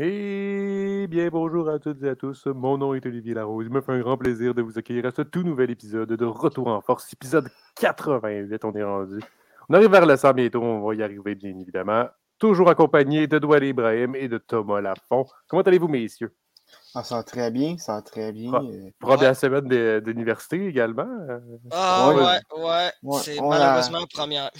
[0.00, 2.46] Eh bien, bonjour à toutes et à tous.
[2.46, 3.66] Mon nom est Olivier Larose.
[3.66, 6.24] Il me fait un grand plaisir de vous accueillir à ce tout nouvel épisode de
[6.24, 7.50] Retour en Force, épisode
[7.80, 8.64] 88.
[8.64, 9.18] On est rendu.
[9.68, 10.62] On arrive vers le 100 bientôt.
[10.62, 12.06] On va y arriver, bien évidemment.
[12.38, 15.26] Toujours accompagné de Douane Ibrahim et de Thomas Lafont.
[15.48, 16.32] Comment allez-vous, messieurs?
[16.98, 18.52] Ah, ça va très bien, ça va très bien.
[18.52, 21.06] Euh, Première semaine de- d'université également.
[21.30, 21.38] euh.
[21.70, 22.14] Ah Ouais.
[22.16, 24.50] ouais, ouais, Ouais, c'est malheureusement la première.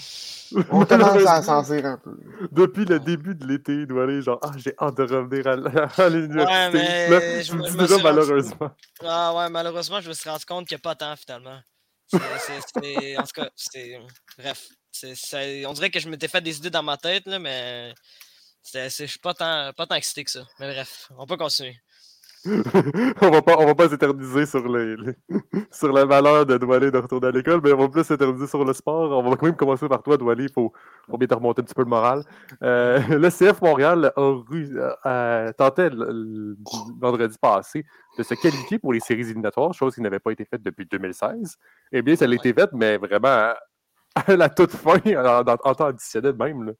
[0.71, 2.17] On commence à s'en sortir un peu.
[2.53, 6.77] Depuis le début de l'été, Doual, genre, ah, j'ai hâte de revenir à, l'université.
[6.77, 8.71] Ouais, mais je me je me déjà suis rendu- malheureusement.
[9.03, 11.59] Ah ouais, malheureusement, je me suis rendu compte qu'il n'y a pas tant finalement.
[12.13, 12.17] En
[13.23, 13.99] tout cas, c'est.
[14.37, 14.69] Bref.
[15.67, 17.93] On dirait que je m'étais fait des idées dans ma tête, là, mais.
[18.73, 20.45] Je suis pas tant, pas tant excité que ça.
[20.59, 21.77] Mais bref, on peut continuer.
[23.21, 25.15] on va pas, on va pas s'éterniser sur les, les-
[25.71, 28.63] sur le malheur de Doualé de retourner à l'école, mais on va plus s'éterniser sur
[28.63, 29.11] le sport.
[29.11, 30.45] On va quand même commencer par toi, Doualé.
[30.45, 30.71] Il faut,
[31.09, 32.23] faut bien te remonter un petit peu le moral.
[32.63, 34.21] Euh, le CF Montréal a
[35.05, 36.55] euh, tentait le, le
[36.99, 37.85] vendredi passé
[38.17, 41.57] de se qualifier pour les séries éliminatoires, chose qui n'avait pas été faite depuis 2016.
[41.91, 43.53] Eh bien, ça a été fait, mais vraiment
[44.15, 46.63] à la toute fin, en, en- en temps additionnel même.
[46.67, 46.71] là.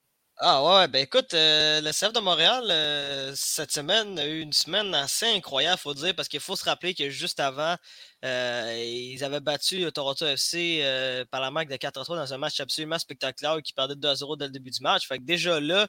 [0.41, 4.53] Ah ouais, ben écoute, euh, le CF de Montréal, euh, cette semaine, a eu une
[4.53, 7.75] semaine assez incroyable, faut dire, parce qu'il faut se rappeler que juste avant,
[8.23, 12.37] euh, ils avaient battu le Toronto FC euh, par la marque de 4-3 dans un
[12.37, 15.07] match absolument spectaculaire qui perdait 2-0 dès le début du match.
[15.09, 15.87] Fait que déjà là,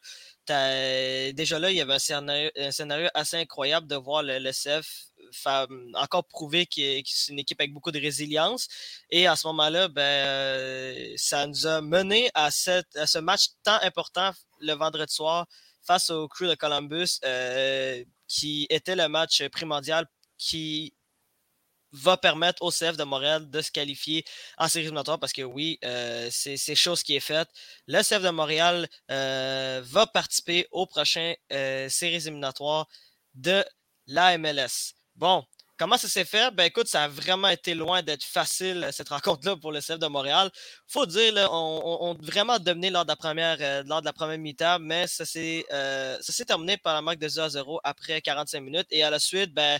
[1.33, 4.53] déjà là, il y avait un scénario, un scénario assez incroyable de voir le, le
[4.53, 5.10] CF
[5.95, 8.69] encore prouver qu'il- que c'est une équipe avec beaucoup de résilience.
[9.11, 14.33] Et à ce moment-là, ben, euh, ça nous a mené à, ce match tant important
[14.61, 15.47] le vendredi soir
[15.83, 20.07] face au Crew de Columbus, euh, qui était le match primordial
[20.39, 20.95] qui
[21.93, 24.25] va permettre au CF de Montréal de se qualifier
[24.59, 27.49] en séries éliminatoires parce que oui, euh, c'est chose qui est faite.
[27.89, 32.87] Le CF de Montréal va participer aux prochaines euh, séries éliminatoires
[33.35, 33.65] de
[34.07, 34.95] la MLS.
[35.21, 35.45] Bon,
[35.79, 36.51] comment ça s'est fait?
[36.55, 39.99] Ben écoute, ça a vraiment été loin d'être facile euh, cette rencontre-là pour le CF
[39.99, 40.51] de Montréal.
[40.89, 44.79] Faut dire, on, on- on a vraiment dominé lors de la première, euh, première mi-temps,
[44.81, 48.87] mais ça s'est euh, terminé par la marque de 0 à 0 après 45 minutes.
[48.91, 49.79] Et à la suite, ben,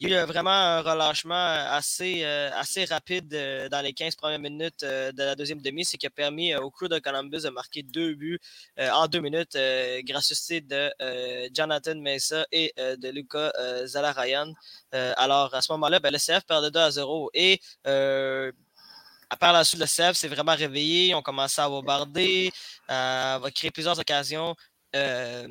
[0.00, 3.92] il y a eu euh, vraiment un relâchement assez, euh, assez rapide euh, dans les
[3.92, 6.88] 15 premières minutes euh, de la deuxième demi, ce qui a permis euh, au crew
[6.88, 8.38] de Columbus de marquer deux buts
[8.80, 13.08] euh, en deux minutes, euh, grâce au style de euh, Jonathan Mesa et euh, de
[13.10, 14.52] Luca euh, Zalarayan.
[14.94, 18.50] Euh, alors, à ce moment-là, ben, le CF perdait 2 à 0 et euh,
[19.30, 21.14] à part la suite, le CF s'est vraiment réveillé.
[21.14, 22.52] On commençait à bombarder,
[22.88, 24.54] à, à créer plusieurs occasions
[24.94, 25.46] euh,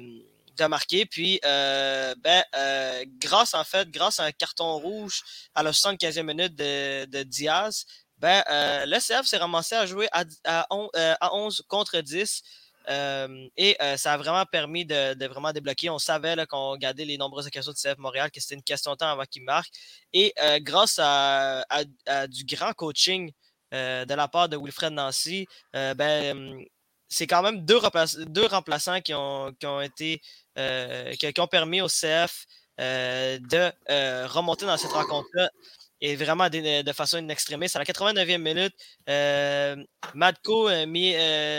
[0.58, 1.06] de marquer.
[1.06, 5.22] Puis, euh, ben, euh, grâce en fait, grâce à un carton rouge
[5.56, 7.86] à la 75e minute de, Diaz,
[8.18, 12.00] ben, euh, le CF s'est ramassé à jouer à, à, on- euh, à 11 contre
[12.00, 12.42] 10.
[12.90, 15.90] Euh, et ça a vraiment permis de, vraiment débloquer.
[15.90, 18.98] On savait qu'on regardait les nombreuses occasions du CF Montréal que c'était une question de
[18.98, 19.72] temps avant qu'il marque.
[20.12, 21.66] Et grâce à,
[22.06, 23.32] à- du grand coaching
[23.72, 26.60] de la part de Wilfred Nancy, ben,
[27.14, 30.22] c'est quand même deux, remplaç- deux remplaçants qui ont, qui ont été
[30.58, 32.46] euh, qui, qui ont permis au CF
[32.80, 35.50] euh, de euh, remonter dans cette rencontre-là
[36.02, 37.76] et vraiment de, de façon inextrémiste.
[37.76, 38.74] À la 89e minute,
[40.14, 41.16] Matko Mi-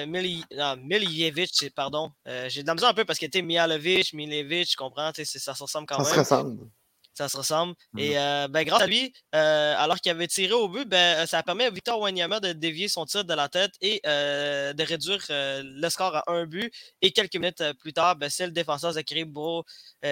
[0.07, 2.13] Mili- non, Milijevic, pardon,
[2.49, 5.63] j'ai de la misère un peu parce qu'il était Mialovic, Milevic, je comprends, ça se
[5.63, 6.69] ressemble quand Ça même se ressemble.
[7.15, 7.75] Ça se ressemble.
[7.97, 11.39] Et euh, ben, grâce à lui, euh, alors qu'il avait tiré au but, ben, ça
[11.39, 14.83] a permis à Victor Wanyama de dévier son tir de la tête et euh, de
[14.83, 16.73] réduire le score à un but.
[17.03, 19.65] Et quelques minutes plus tard, ben, c'est le défenseur Zachary Bro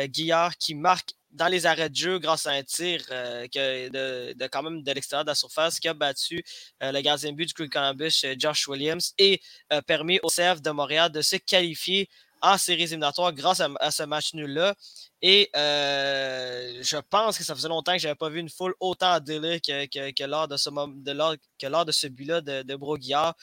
[0.06, 4.46] Guillard qui marque dans les arrêts de jeu grâce à un tir que de, de
[4.48, 6.44] quand même de l'extérieur de la surface qui a battu
[6.80, 9.40] le gardien de but du Crew Columbus, Josh Williams, et
[9.86, 12.08] permis au CF de Montréal de se qualifier
[12.42, 14.74] en séries éliminatoires grâce à, à ce match nul-là.
[15.22, 18.74] Et euh, je pense que ça faisait longtemps que je n'avais pas vu une foule
[18.80, 22.08] autant en délire que, que, que lors de ce, de lors, que lors de ce
[22.08, 23.34] but-là de, de Broguillard.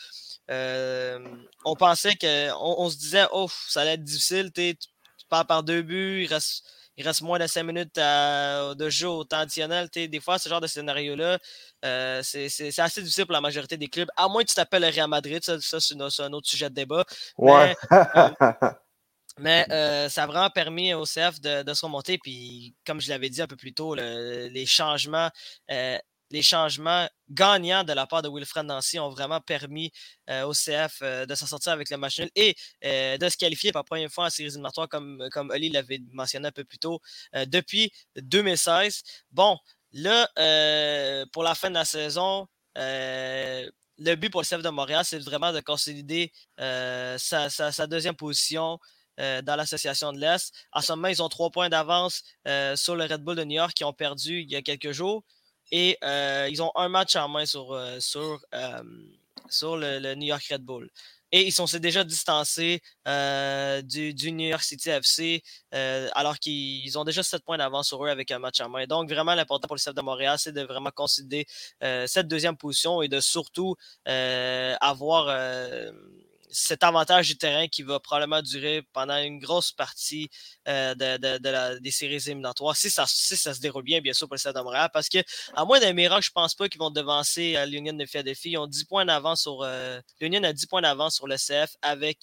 [0.51, 1.19] Euh,
[1.65, 2.51] on pensait que.
[2.51, 4.51] On, on se disait, oh, ça allait être difficile.
[4.53, 4.75] Tu,
[5.29, 6.63] pars par deux buts, il reste,
[6.97, 9.87] il reste moins de cinq minutes à- de jeu au temps additionnel.
[9.93, 11.37] Des fois, ce genre de scénario-là,
[11.85, 14.09] euh, c'est assez difficile pour la majorité des clubs.
[14.17, 16.75] À moins que tu t'appelles le Real Madrid, ça, ça, c'est un autre sujet de
[16.75, 17.05] débat.
[17.37, 17.75] Ouais.
[17.91, 17.97] Mais
[19.47, 22.17] euh, ça a vraiment permis au CF de, de se remonter.
[22.17, 25.29] Puis, comme je l'avais dit un peu plus tôt, le- les changements.
[25.71, 25.97] euh,
[26.31, 29.91] les changements gagnants de la part de Wilfred Nancy ont vraiment permis
[30.29, 33.71] euh, au CF euh, de s'en sortir avec le match nul et de se qualifier
[33.71, 36.77] pour la première fois en séries éliminatoires, comme, comme Oli l'avait mentionné un peu plus
[36.77, 36.99] tôt,
[37.47, 39.01] depuis 2016.
[39.31, 39.57] Bon,
[39.91, 40.27] là,
[41.31, 45.51] pour la fin de la saison, le but pour le CF de Montréal, c'est vraiment
[45.51, 48.77] de consolider sa- sa deuxième position
[49.19, 50.53] dans l'association de l'Est.
[50.71, 52.23] En ce moment, ils ont trois points d'avance
[52.75, 55.23] sur le Red Bull de New York qui ont perdu il y a quelques jours.
[55.71, 55.97] Et
[56.49, 58.39] ils ont un match en main sur, sur,
[59.49, 60.89] sur le, New York Red Bull.
[61.31, 65.43] Et ils sont déjà distancés euh, du, New York City FC,
[65.75, 68.85] euh, alors qu'ils ont déjà 7 points d'avance sur eux avec un match en main.
[68.87, 71.45] Donc, vraiment, l'important pour le CF de Montréal, c'est de vraiment considérer
[71.83, 73.75] euh, cette deuxième position et de surtout
[74.05, 75.27] avoir
[76.49, 80.29] cet avantage du terrain qui va probablement durer pendant une grosse partie
[80.67, 84.39] euh, de, des séries éliminatoires, si ça, ça se déroule bien, bien sûr, pour le
[84.39, 85.19] Stade de Montréal, parce que,
[85.53, 88.51] à moins d'un miracle, je pense pas qu'ils vont devancer euh, l'Union de Philadelphie.
[88.51, 89.61] Ils ont 10 points d'avance sur.
[89.63, 92.19] Euh, L'Union a 10 points d'avance sur le CF avec.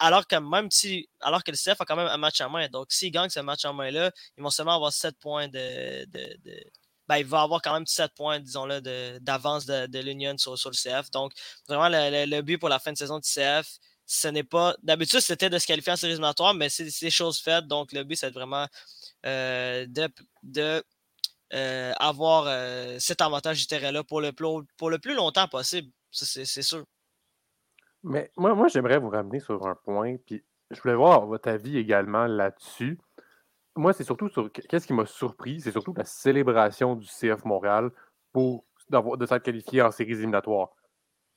[0.00, 1.08] Alors que même si.
[1.20, 2.68] Alors que le CF a quand même un match en main.
[2.68, 6.06] Donc, s'ils gagnent ce match en main-là, ils vont seulement avoir 7 points de
[7.08, 10.74] ben, il va avoir quand même 7 points, disons-le, d'avance de, de, l'Union sur, le
[10.74, 11.10] CF.
[11.10, 11.32] Donc,
[11.66, 14.76] vraiment, le, but pour la fin de saison du CF, ce n'est pas.
[14.82, 17.66] D'habitude, c'était de se qualifier en séries éliminatoires, mais c'est chose faite.
[17.66, 18.66] Donc, le but, c'est vraiment
[19.26, 19.86] euh,
[20.42, 20.82] de,
[21.54, 25.90] euh, avoir euh, cet avantage du terrain-là pour le, pour le plus longtemps possible.
[26.10, 26.84] C'est sûr.
[28.02, 31.76] Mais moi, moi j'aimerais vous ramener sur un point, puis je voulais voir votre avis
[31.76, 32.98] également là-dessus
[33.78, 37.90] moi, c'est surtout sur qu'est-ce qui m'a surpris, c'est surtout la célébration du CF Montréal
[38.32, 40.70] pour de s'être qualifié en séries éliminatoires.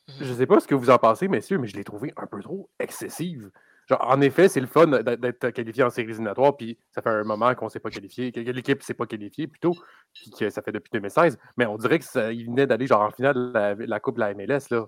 [0.07, 2.13] Je ne mmh sais pas ce que vous en pensez, messieurs, mais je l'ai trouvé
[2.17, 3.51] un peu trop excessive.
[3.88, 7.23] Genre, en effet, c'est le fun d'être qualifié en séries éliminatoires, puis ça fait un
[7.23, 9.75] moment qu'on ne s'est pas qualifié, que l'équipe ne s'est pas qualifiée plutôt,
[10.13, 13.35] puis que ça fait depuis 2016, mais on dirait qu'il venait d'aller genre en finale
[13.35, 14.69] de la, Coupe de la MLS.
[14.71, 14.87] Là.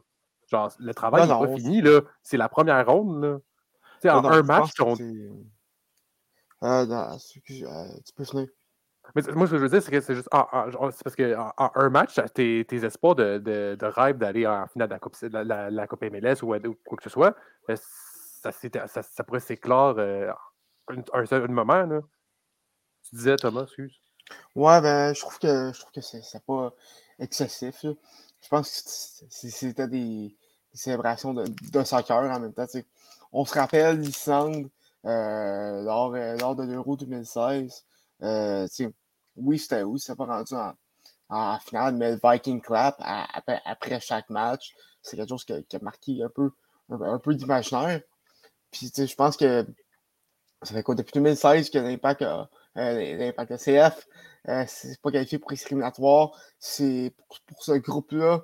[0.49, 2.01] Genre, le travail n'est pas fini, là.
[2.21, 3.23] C'est la première ronde,
[4.03, 4.15] là.
[4.15, 4.95] en un match, on...
[6.65, 8.47] Ah, euh, tu peux finir.
[9.15, 10.29] Mais moi, ce que je veux dire, c'est que c'est juste.
[10.31, 14.65] c'est parce qu'en en un match, tes, tes espoirs de, de, de rêve d'aller en
[14.67, 16.47] finale de la Coupe, la, la, coupe MLS ou,
[16.85, 17.35] quoi que ce soit,
[17.69, 20.31] euh, ça, ça, ça pourrait s'éclore euh,
[21.13, 21.85] un, seul moment.
[21.85, 21.99] Là.
[23.09, 23.99] Tu disais, Thomas, excuse.
[24.55, 26.73] Ouais, ben, je trouve que je trouve que c'est pas
[27.19, 27.81] excessif.
[27.83, 30.33] Je pense que c'était des,
[30.73, 32.65] célébrations de, de soccer en même temps.
[33.33, 34.69] On se rappelle l'Islande euh,
[35.03, 37.85] lors, euh, lors de l'Euro 2016.
[38.21, 38.67] Euh,
[39.35, 40.53] oui, c'était oui, c'était pas rendu
[41.29, 46.21] en, finale, mais le Viking Clap après, chaque match, c'est quelque chose qui a, marqué
[46.21, 46.51] un peu,
[46.89, 48.01] un, peu d'imaginaire.
[48.71, 49.65] Puis je pense que
[50.61, 52.45] ça fait quoi depuis 2016 que l'impact euh,
[52.75, 54.07] l'impact CF
[54.67, 56.31] c'est pas qualifié pour discriminatoire.
[56.59, 57.13] C'est
[57.47, 58.41] pour, ce groupe-là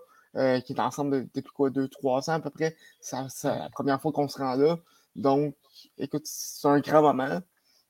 [0.61, 2.75] qui est ensemble depuis quoi, 2-3 ans à peu près.
[3.01, 4.79] C'est la première fois qu'on se rend là.
[5.19, 5.55] Donc,
[5.97, 7.41] écoute, c'est un grand moment.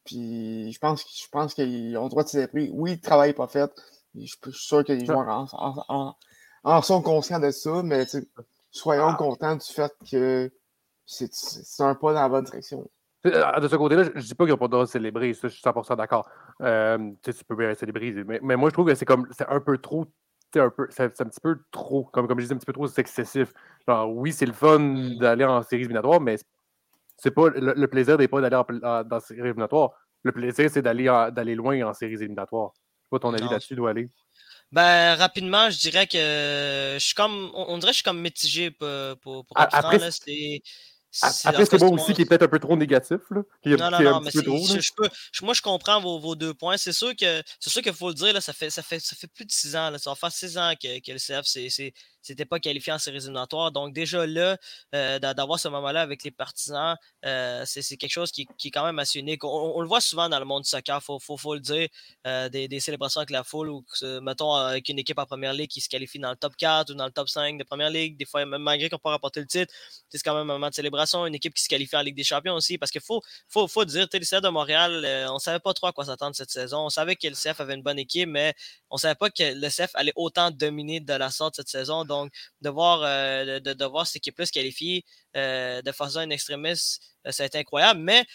[0.03, 2.69] Puis je pense, je pense qu'ils ont le droit de célébrer.
[2.73, 3.71] Oui, le travail n'est pas fait.
[4.15, 5.47] Je suis sûr que les joueurs
[6.63, 8.05] en, sont conscients de ça, mais
[8.71, 9.15] soyons ah.
[9.17, 10.51] contents du fait que
[11.05, 12.89] c'est un pas dans la bonne direction.
[13.23, 15.49] De ce côté-là, je ne dis pas qu'ils n'ont pas le droit de célébrer, ça,
[15.49, 16.27] je suis 100% d'accord.
[16.61, 19.59] Euh, tu peux bien célébrer, mais, mais, moi je trouve que c'est comme c'est un
[19.59, 20.05] peu trop,
[20.53, 23.53] c'est un, un petit peu trop, comme, comme je disais, un petit peu trop excessif.
[23.87, 25.17] Genre, oui, c'est le fun mm.
[25.17, 26.37] d'aller en séries éliminatoires, mais
[27.19, 29.91] c'est pas le, plaisir n'est pas d'aller dans dans séries éliminatoires.
[30.23, 32.71] Le plaisir, c'est d'aller d'aller loin en séries éliminatoires.
[33.09, 34.09] Pas ton avis là-dessus doit aller.
[34.71, 37.51] Ben, rapidement, je dirais que je suis comme.
[37.53, 38.87] On, dirait que je suis comme mitigé pour,
[39.21, 40.09] pour, pour Après, là,
[41.43, 43.17] après, c'est moi aussi qui est peut-être un peu trop négatif.
[43.31, 45.09] Là, non, non, non, mais je, peux,
[45.41, 46.77] moi, je comprends vos, vos deux points.
[46.77, 49.15] C'est sûr que c'est sûr qu'il faut le dire, là, ça, fait, ça, fait, ça
[49.15, 49.89] fait plus de six ans.
[49.89, 52.97] Là, ça va faire six ans que, que le CF, c'est c'était pas qualifié en
[52.99, 53.71] séries éliminatoires.
[53.71, 54.57] Donc, déjà là,
[54.95, 56.95] euh, d'avoir ce moment-là avec les partisans,
[57.25, 59.43] euh, c'est quelque chose qui, qui, est quand même assez unique.
[59.43, 61.87] On, le voit souvent dans le monde du soccer, faut, faut, faut, le dire,
[62.27, 63.85] euh, des, des, célébrations avec la foule ou,
[64.21, 66.93] mettons, avec une équipe en première ligue qui se qualifie dans le top 4 ou
[66.93, 68.17] dans le top 5 de première ligue.
[68.17, 69.73] Des fois, même malgré qu'on peut rapporter le titre,
[70.09, 71.25] c'est quand même un moment de célébration.
[71.25, 73.85] Une équipe qui se qualifie en Ligue des Champions aussi, parce qu'il faut, faut, faut
[73.85, 76.85] dire, le CF de Montréal, on savait pas trop à quoi s'attendre cette saison.
[76.85, 78.53] On savait que le CF avait une bonne équipe, mais
[78.89, 82.05] on savait pas que le CF allait autant dominer de la sorte cette saison.
[82.09, 85.05] Donc, de voir euh, de, de, voir cette équipe-là se qualifier
[85.37, 87.99] euh, de façon une extrémiste, euh, ça a été incroyable.
[88.01, 88.25] Mais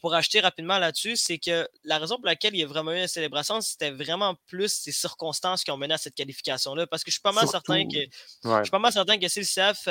[0.00, 3.00] pour acheter rapidement là-dessus, c'est que la raison pour laquelle il y a vraiment eu
[3.00, 6.86] une célébration, c'était vraiment plus ces circonstances qui ont mené à cette qualification-là.
[6.86, 7.98] Parce que je suis pas mal certain que
[8.44, 9.86] je suis pas mal certain que si le CF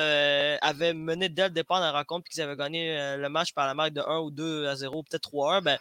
[0.62, 3.68] avait mené dès le départ dans la rencontre et qu'ils avaient gagné le match par
[3.68, 5.78] la marque de 1 ou 2 à 0, peut-être 3-1, ben,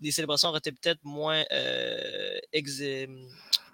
[0.00, 1.44] les célébrations auraient été peut-être moins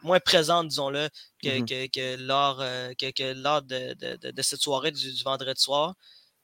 [0.04, 1.08] moins présente, disons-le,
[1.42, 5.94] que, mmh que, lors, euh, que, lors de, de, de, cette soirée du, vendredi soir.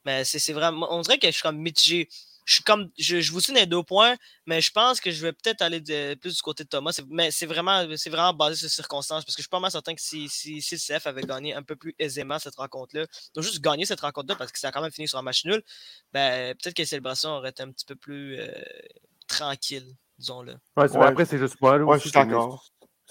[0.05, 0.89] Mais c'est vraiment.
[0.91, 2.09] On dirait que je suis comme mitigé.
[2.47, 5.33] je suis comme, je, vous suis les deux points, mais je pense que je vais
[5.33, 5.81] peut-être aller
[6.17, 6.99] plus du côté de Thomas.
[7.11, 9.71] Mais c'est vraiment, c'est vraiment basé sur les circonstances, parce que je suis pas mal
[9.71, 13.07] certain que si, si, si le CF avait gagné un peu plus aisément cette rencontre-là,
[13.35, 15.45] donc juste gagner cette rencontre-là parce que ça a quand même fini sur un match
[15.45, 15.63] nul,
[16.13, 18.49] ben, peut-être que les célébrations auraient été un petit peu plus euh,
[19.29, 20.55] tranquilles, disons-le.
[20.77, 21.77] Ouais, Après, c'est juste moi.
[21.77, 22.65] Là, je suis d'accord.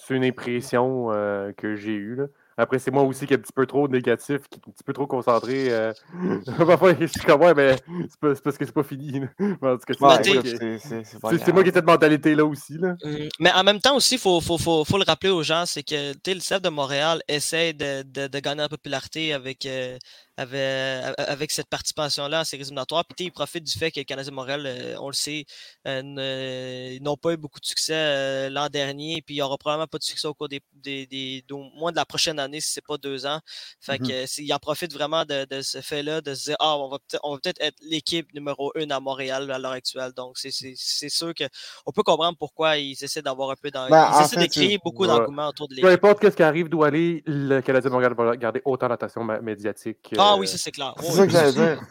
[0.05, 2.15] C'est une impression euh, que j'ai eue.
[2.15, 2.25] Là.
[2.61, 4.83] Après, c'est moi aussi qui est un petit peu trop négatif, qui est un petit
[4.83, 5.67] peu trop concentré.
[5.69, 5.93] Euh...
[6.57, 7.77] Parfois, je suis comme, ouais, mais
[8.09, 9.21] c'est parce que c'est pas fini.
[9.39, 12.77] c'est moi qui ai cette mentalité-là aussi.
[12.77, 12.97] Là.
[13.01, 15.63] Mmh, mais en même temps aussi, il faut, faut, faut, faut, le rappeler aux gens,
[15.65, 19.97] c'est que le CF de Montréal essaie de, de, de, gagner en popularité avec, euh,
[20.39, 23.03] avec, avec cette participation-là en séries éliminatoires.
[23.05, 25.45] Puis il profite du fait que le Canadien Montréal, euh, on le sait,
[25.85, 29.21] euh, n'ont pas eu beaucoup de succès euh, l'an dernier.
[29.21, 31.43] Puis il n'y aura probablement pas de succès au cours des, des, des,
[31.75, 33.39] moins de la prochaine année, si ce n'est pas deux ans.
[33.81, 36.89] Fait mmh il en profite vraiment de, de ce fait-là, de se dire Ah, on
[36.89, 40.13] va peut-être être l'équipe numéro une à Montréal à l'heure actuelle.
[40.15, 43.89] Donc c'est sûr qu'on peut comprendre pourquoi ils essaient d'avoir un peu dans.
[43.89, 45.87] Ben, ils essaient de créer beaucoup d'engouement autour de l'équipe.
[45.87, 50.13] Peu importe ce qui arrive d'où aller, le Canadien Montréal va garder autant d'attention médiatique.
[50.17, 50.93] Ah oui, ça c'est clair.
[50.99, 51.81] C'est ça que j'allais dire.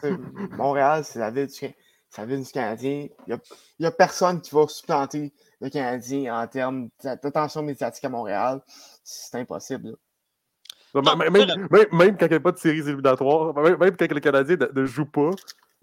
[0.57, 1.75] Montréal, c'est la ville du,
[2.17, 3.07] la ville du Canadien.
[3.27, 3.39] Il
[3.79, 8.61] n'y a, personne qui va supplanter le Canadien en termes d'attention médiatique à Montréal.
[9.03, 9.95] C'est impossible.
[10.93, 11.33] même,
[11.91, 15.05] même, quand il n'y a pas de séries éliminatoires, même, quand le Canadien ne, joue
[15.05, 15.31] pas,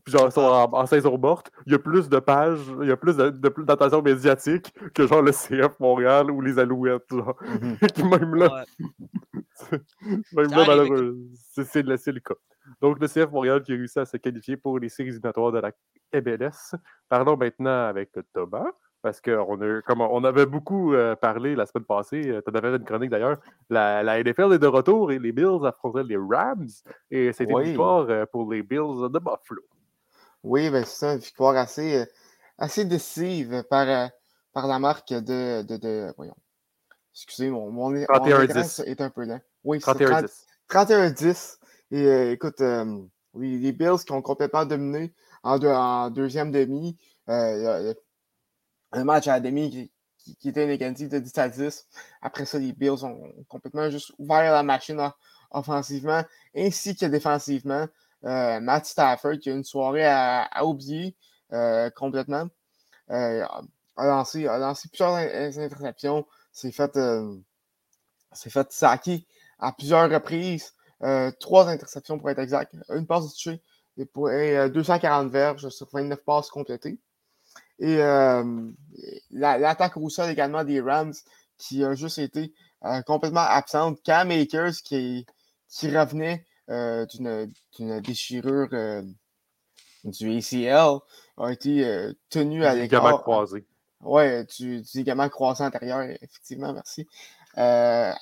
[0.07, 2.93] puis genre sont en, en, saison morte, il y a plus de pages, il y
[2.93, 7.03] a plus d'attention médiatique que genre le CF Montréal ou les Alouettes.
[7.11, 7.37] Genre.
[7.57, 8.09] Mm-hmm.
[8.11, 8.65] même là,
[10.33, 11.17] même là, malheureux,
[11.53, 12.35] c'est le cas.
[12.81, 15.59] Donc, le CF Montréal qui a réussi à se qualifier pour les séries éliminatoires de
[15.59, 15.73] la
[16.21, 16.77] MLS.
[17.09, 18.71] Parlons maintenant avec Thomas,
[19.03, 22.77] parce qu'on comme on avait beaucoup euh, parlé la semaine passée, euh, tu en avais
[22.77, 23.39] une chronique d'ailleurs,
[23.71, 26.69] la, la, NFL est de retour et les Bills affrontaient les Rams,
[27.11, 29.63] et c'était une victoire euh, pour les Bills de Buffalo.
[30.47, 32.05] Oui, ben c'est ça, une victoire assez,
[32.57, 34.11] assez décisive par,
[34.53, 36.37] par la marque de, de, de voyons.
[37.13, 39.41] Excusez, mon, mon, mon est un peu lent.
[39.65, 41.59] Oui, 31-10.
[41.91, 43.03] Et euh, écoute, euh,
[43.35, 45.13] les, Bills qui ont complètement dominé
[45.43, 46.97] en, deuxième demi,
[47.29, 47.93] euh,
[48.93, 51.87] un match à la demi qui, était une égalité de 10 à 10.
[52.23, 55.11] Après ça, les Bills ont complètement juste ouvert la machine
[55.51, 56.23] offensivement
[56.55, 57.89] ainsi que défensivement.
[58.23, 61.17] Matt Stafford qui a une soirée à, oublier
[61.95, 62.49] complètement.
[63.09, 63.63] a,
[63.97, 66.27] lancé, a lancé plusieurs interceptions.
[66.53, 66.99] C'est fait,
[68.35, 69.27] fait saquer
[69.59, 70.73] à plusieurs reprises.
[71.03, 72.75] Euh, trois interceptions pour être exact.
[72.89, 73.61] Une passe touchée
[73.99, 76.99] et, pour, 240 euh, verges sur 29 passes complétées.
[77.79, 78.71] Et euh,
[79.31, 81.13] l'attaque au sol également des Rams
[81.59, 82.53] qui a juste été
[83.07, 84.01] complètement absente.
[84.03, 85.27] Cam Akers qui,
[85.69, 88.69] qui revenait d'une déchirure
[90.05, 90.99] du ACL
[91.39, 93.23] a été tenu à l'écart.
[93.23, 93.67] croisé.
[94.03, 97.09] Oui, du, du ligament croisé antérieur, effectivement, merci.
[97.59, 98.13] Euh,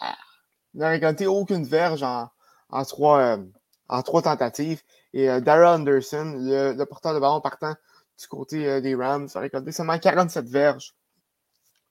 [0.74, 2.28] n'a récolté aucune verge en,
[2.70, 3.44] en trois, euh,
[3.88, 4.82] en trois tentatives.
[5.12, 7.74] Et euh, Anderson, le, porteur de ballon partant
[8.18, 10.94] du côté euh, des Rams, a récolté seulement 47 verges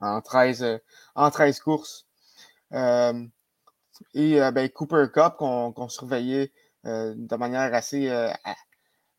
[0.02, 0.80] en 13,
[1.16, 2.06] en 13 courses.
[4.14, 6.52] Et ben, Cooper Cup, qu'on surveillait
[6.86, 8.10] de manière assez,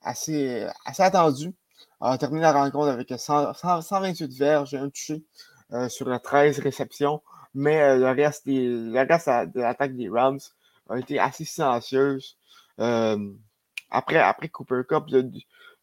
[0.02, 1.54] assez, assez attendue,
[2.00, 5.25] a terminé la rencontre avec 128 verges un touché
[5.88, 7.23] sur 13 réceptions.
[7.54, 10.40] Mais le reste, de l'attaque des Rams
[10.88, 12.37] a été assez silencieuse.
[12.81, 13.33] Euh,
[13.90, 15.04] après, après Cooper Cup,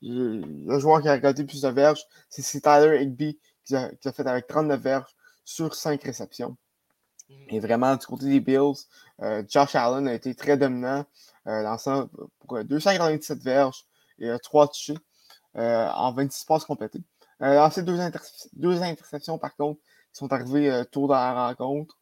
[0.01, 4.47] le, joueur qui a regardé plus de verges, c'est Tyler Higby qui a, fait avec
[4.47, 6.57] 39 verges sur 5 réceptions.
[7.49, 8.85] Et vraiment, du côté des Bills,
[9.21, 11.05] euh, Josh Allen a été très dominant,
[11.47, 12.09] euh, lançant
[12.39, 13.85] pour 297 verges
[14.19, 14.97] et 3 touchés
[15.55, 17.01] en 26 passes complétées.
[17.39, 17.97] lancé deux,
[18.53, 19.79] deux, interceptions, par contre,
[20.13, 21.97] qui sont arrivées tôt dans la rencontre.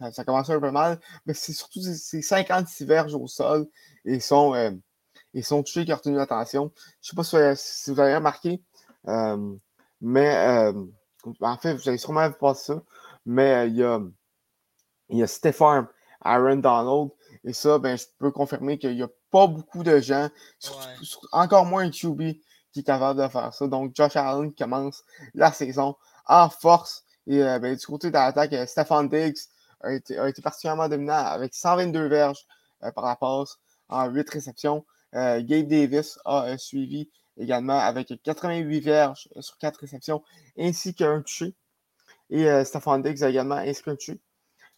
[0.00, 3.68] Ça, a commencé un peu mal, mais c'est surtout ces 56 verges au sol
[4.04, 4.70] et sont, euh,
[5.34, 6.72] et qui ont retenu l'attention.
[7.00, 8.62] Je ne sais pas si, vous avez remarqué,
[9.08, 9.54] euh,
[10.00, 10.72] mais euh,
[11.40, 12.82] en fait, vous allez sûrement vu passer ça,
[13.26, 14.00] mais il y a,
[15.08, 15.86] il y a Stefan
[16.22, 17.10] Aaron Donald,
[17.44, 20.28] et ça, ben, je peux confirmer qu'il n'y a pas beaucoup de gens,
[21.32, 22.38] encore moins un QB
[22.72, 23.66] qui est capable de faire ça.
[23.66, 25.04] Donc, Josh Allen commence
[25.34, 27.04] la saison en force.
[27.26, 29.36] Et ben, du côté de l'attaque, Stefan Diggs
[29.84, 32.46] a été, particulièrement dominant avec 122 verges
[32.82, 34.84] euh, par la passe en 8 réceptions.
[35.14, 40.22] Euh, Gabe Davis a euh, suivi également avec 88 verges sur 4 réceptions
[40.58, 41.54] ainsi qu'un touché.
[42.30, 44.20] Et Stefan Diggs a également inscrit un touché.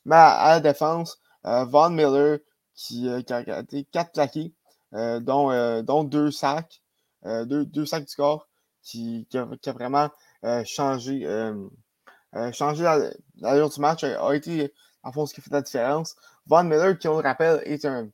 [0.04, 2.38] Mais à, la défense, Von Miller
[2.74, 3.18] qui, a
[3.60, 4.52] été 4 plaqués,
[4.92, 6.82] dont, dont 2 sacs.
[7.24, 8.48] deux, deux, sacs du corps
[8.82, 10.10] qui, a, vraiment
[10.64, 11.26] changé,
[12.52, 12.84] changé
[13.38, 14.72] l'allure du match, a, été
[15.02, 16.16] en fond ce qui fait la différence.
[16.46, 18.08] Von Miller, qui on le rappelle, est un,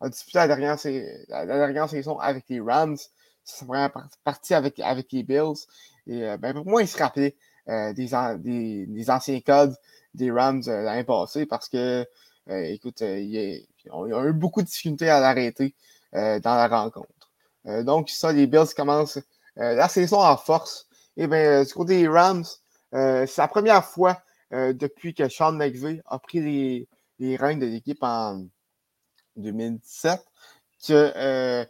[0.00, 2.96] a disputé la dernière, saison avec les Rams.
[3.44, 3.90] C'est vraiment
[4.24, 5.66] parti avec, avec les Bills.
[6.06, 7.36] Et ben, pour moi, il se rappelait
[7.68, 8.08] des,
[8.38, 9.76] des, des, anciens codes
[10.14, 12.06] des Rams l'année passée parce que,
[12.48, 15.74] écoute, il, on a eu beaucoup de difficultés à l'arrêter
[16.12, 17.30] dans la rencontre.
[17.84, 19.18] donc, ça, les Bills commencent
[19.56, 20.86] la saison en force.
[21.16, 22.44] Et bien, du côté des Rams,
[22.92, 28.46] c'est la première fois depuis que Sean McVay a pris les, les de l'équipe en
[29.36, 30.24] 2017
[30.86, 31.64] que,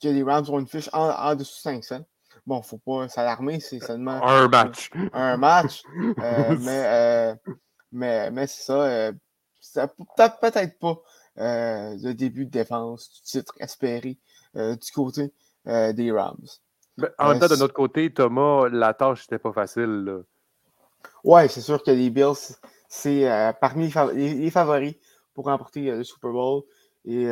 [0.00, 2.04] que, les Rams ont une fiche en, en dessous de 500.
[2.46, 4.90] Bon, faut pas s'alarmer, c'est seulement un match.
[5.12, 5.82] Un match.
[6.60, 7.34] mais
[7.92, 9.12] mais, mais c'est ça.
[9.60, 11.00] ça peut-être pas
[11.36, 14.18] le début de défense du titre espéré
[14.54, 15.32] du côté
[15.66, 16.46] des Rams.
[16.98, 20.22] Ben, en même temps, de notre côté, Thomas, la tâche n'était pas facile.
[21.24, 22.56] Oui, c'est sûr que les Bills,
[22.88, 24.96] c'est parmi les, favoris
[25.34, 26.62] pour remporter le Super Bowl.
[27.04, 27.26] Et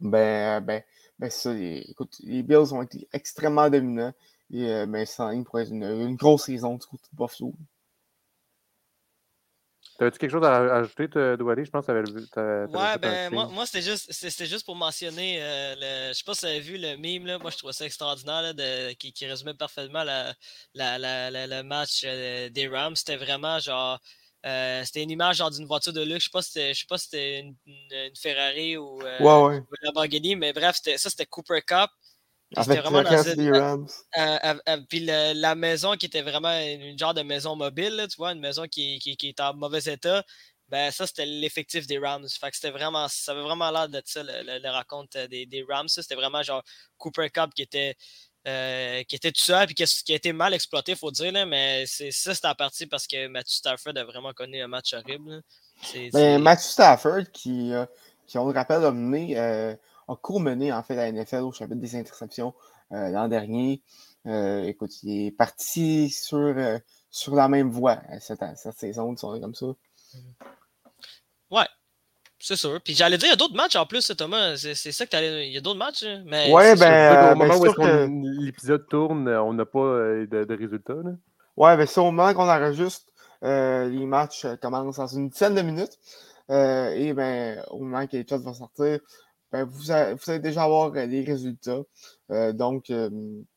[0.00, 0.82] ben, ben,
[1.18, 4.12] ben ça, les, écoute, les Bills ont été extrêmement dominants.
[4.52, 7.52] Et ben, ça pour être une, grosse saison du côté de Buffalo.
[9.98, 11.64] T'avais-tu quelque chose à ajouter, Douali?
[11.64, 14.12] Je pense que tu Ouais, ben, moi, moi c'était juste,
[14.44, 17.38] juste pour mentionner, euh, le, je sais pas si vous avez vu le meme, là,
[17.38, 20.34] moi je trouvais ça extraordinaire, là, de, qui, qui, résumait parfaitement la,
[20.74, 22.94] la, la, le match euh, des Rams.
[22.94, 23.98] C'était vraiment genre,
[24.46, 26.20] euh, c'était une image genre d'une voiture de luxe.
[26.20, 29.18] Je sais pas si c'était, je sais pas si c'était une, une, Ferrari ou, ouais,
[29.20, 29.56] ouais.
[29.56, 31.90] une Lamborghini, mais bref, ça c'était Cooper Cup.
[32.54, 33.88] Avec vraiment dans une, Rams.
[34.88, 38.66] puis la maison qui était vraiment une genre de maison mobile, tu vois, une maison
[38.68, 40.22] qui, qui, qui est en mauvais état.
[40.68, 42.26] Ben, ça, c'était l'effectif des Rams.
[42.28, 45.64] Fait que c'était vraiment, ça avait vraiment l'air de ça, le, le, raconte des, des
[45.68, 45.88] Rams.
[45.88, 46.62] C'était vraiment genre
[46.98, 47.96] Cooper Cup qui était,
[48.46, 51.32] euh, qui était tout seul et qui, qui, a été mal exploité, il faut dire.
[51.32, 54.68] Là, mais c'est, ça, c'est en partie parce que Matthew Stafford a vraiment connu un
[54.68, 55.42] match horrible.
[56.12, 57.86] Ben, Matthew Stafford, qui, euh,
[58.26, 59.74] qui, on le rappelle, a mené euh,
[60.08, 62.54] a en fait la NFL au chapitre des interceptions
[62.90, 63.82] l'an dernier.
[64.24, 66.54] Écoute, il est parti sur,
[67.10, 69.66] sur la même voie cette, cette saison, disons comme ça.
[71.50, 71.66] Ouais,
[72.46, 72.80] c'est sûr.
[72.82, 74.56] Puis j'allais dire, il y a d'autres matchs en plus, Thomas.
[74.56, 75.48] C'est ça que tu allais.
[75.48, 76.04] Il y a d'autres matchs.
[76.04, 77.32] Hein, mais ouais, ben.
[77.32, 80.94] Au moment ben, où l'épisode tourne, on n'a pas de, de, résultats.
[80.94, 81.10] Là.
[81.56, 83.06] Ouais, ben c'est au moment qu'on enregistre.
[83.42, 85.98] les matchs commencent dans une dizaine de minutes.
[86.48, 89.00] et ben, au moment que les chats vont sortir,
[89.52, 91.82] ben, vous, allez, déjà avoir euh, les résultats.
[92.30, 93.10] Euh, donc, euh,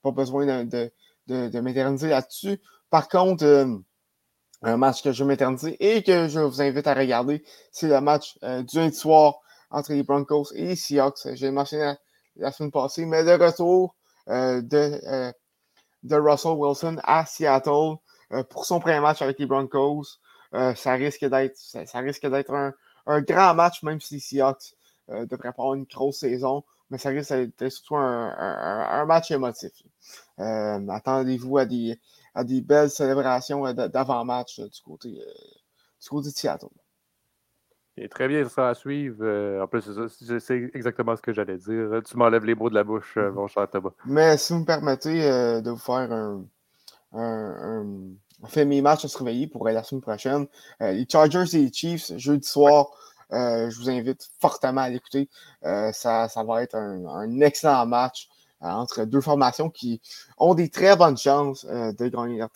[0.03, 0.91] pas besoin de,
[1.27, 2.61] de, m'éterniser là-dessus.
[2.89, 3.81] Par contre,
[4.61, 8.01] un match que je vais m'éterniser et que je vous invite à regarder, c'est le
[8.01, 9.39] match du lundi soir
[9.71, 11.33] entre les Broncos et les Seahawks.
[11.33, 11.93] J'ai mentionné
[12.35, 13.95] la, semaine passée, mais le retour
[14.27, 15.31] de,
[16.03, 17.95] de Russell Wilson à Seattle
[18.49, 20.19] pour son premier match avec les Broncos,
[20.51, 21.83] ça risque d'être ça,
[23.05, 24.75] un, grand match, même si les Seahawks
[25.09, 29.71] euh, devrait pas avoir une grosse saison, mais ça risque d'être surtout un, match émotif.
[30.39, 31.99] Euh, attendez-vous à des,
[32.35, 36.67] à des belles célébrations euh, d'avant-match du, côté, du côté de Seattle.
[37.97, 39.25] Et très bien, ça à suivre.
[39.61, 39.83] en plus,
[40.39, 42.01] c'est exactement ce que j'allais dire.
[42.05, 43.31] Tu m'enlèves les mots de la bouche, mm-hmm.
[43.31, 43.91] mon cher Thomas.
[44.05, 46.45] Mais si vous me permettez de vous faire un,
[47.11, 47.95] un,
[48.41, 50.47] un fait mes matchs à surveiller pour la semaine prochaine.
[50.79, 52.91] les Chargers et les Chiefs, jeudi soir,
[53.31, 55.29] euh, je vous invite fortement à l'écouter.
[55.63, 60.01] Euh, ça, ça, va être un, excellent match euh, entre deux formations qui
[60.37, 62.49] ont des très bonnes chances de gagner la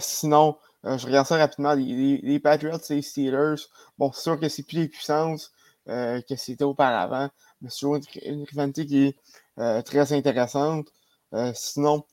[0.00, 1.74] sinon, je regarde ça rapidement.
[1.74, 3.62] Les, Patriots et les Steelers,
[3.98, 5.52] bon, c'est sûr que c'est plus les puissances
[5.86, 7.28] que c'était auparavant,
[7.60, 9.14] mais c'est toujours une, rivalité qui
[9.58, 10.88] est très intéressante.
[11.54, 12.04] sinon,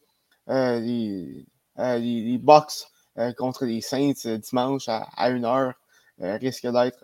[0.48, 1.46] les,
[1.78, 2.42] les,
[3.38, 5.74] contre les Saints dimanche à, à 1h.
[6.22, 7.04] Euh, risque d'être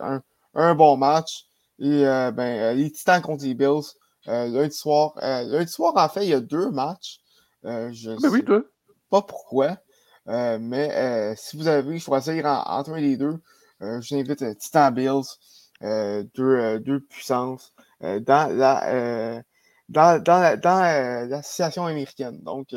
[0.54, 1.46] un, bon match.
[1.78, 3.94] Et euh, ben, euh, les Titans contre les Bills,
[4.26, 5.14] lundi soir.
[5.16, 7.20] lundi soir, en fait, il y a deux matchs.
[7.62, 8.62] je mais oui, toi.
[9.10, 9.78] pas pourquoi.
[10.26, 13.42] mais si vous avez choisir entre un des deux,
[13.80, 15.38] je vous invite Titan Bills,
[15.80, 19.42] deux, deux, puissances dans la
[19.90, 22.40] dans, dans, dans l'association américaine.
[22.42, 22.74] Donc,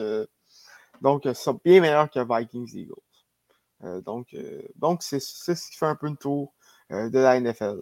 [1.02, 2.94] donc c'est bien meilleur que Vikings Eagles.
[3.84, 6.54] Euh, donc, euh, donc c'est ce qui fait un peu le tour
[6.92, 7.80] euh, de la NFL.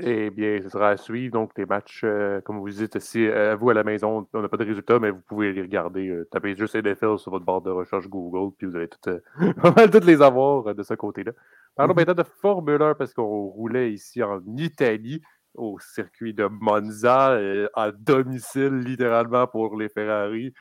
[0.00, 1.32] Eh bien, ce sera à suivre.
[1.32, 2.04] Donc, les matchs,
[2.44, 5.10] comme vous dites, si à vous à la maison, on n'a pas de résultats, mais
[5.10, 6.22] vous pouvez les regarder.
[6.30, 9.10] tapez juste NFL sur votre barre de recherche Google, puis vous allez tout,
[9.92, 11.32] toutes les avoir de ce côté-là.
[11.74, 11.96] Parlons mm-hmm.
[11.96, 15.20] maintenant de Formule 1 parce qu'on roulait ici en Italie.
[15.54, 20.52] au circuit de Monza, euh, à domicile, littéralement, pour les Ferrari.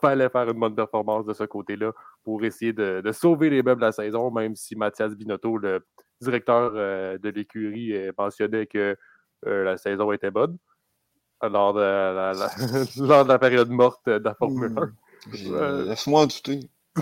[0.00, 1.92] Fallait faire une bonne performance de ce côté-là
[2.24, 5.84] pour essayer de, sauver les meubles de la saison, même si Mathias Binotto, le
[6.22, 8.96] directeur euh, de l'écurie, mentionnait que
[9.44, 10.56] la saison était bonne
[11.42, 12.32] lors de la,
[12.98, 14.92] lors de la période morte de la Formule 1.
[15.26, 15.88] Hmm.
[15.88, 16.60] Laisse-moi en douter.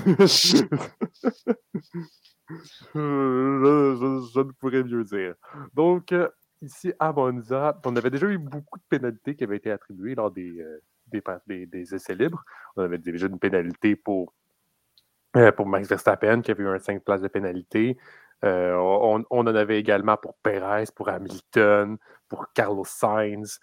[2.95, 5.35] je, ne pourrais mieux dire.
[5.75, 6.29] Donc, euh,
[6.63, 10.31] ici à Monza, on avait déjà eu beaucoup de pénalités qui avaient été attribuées lors
[10.31, 10.81] des, euh,
[11.47, 12.45] des, des, essais libres.
[12.77, 14.35] On avait déjà une pénalité pour,
[15.37, 17.97] euh, pour Max Verstappen qui avait eu un 5 places de pénalité.
[18.43, 21.97] On, on, en avait également pour Perez, pour Hamilton,
[22.29, 23.61] pour Carlos Sainz.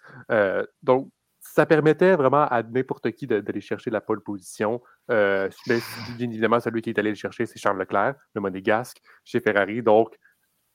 [0.82, 1.10] donc,
[1.54, 4.82] ça permettait vraiment à n'importe qui d'aller chercher la pole position.
[5.10, 9.40] Euh, bien évidemment, celui qui est allé le chercher, c'est Charles Leclerc, le monégasque, chez
[9.40, 9.82] Ferrari.
[9.82, 10.16] Donc,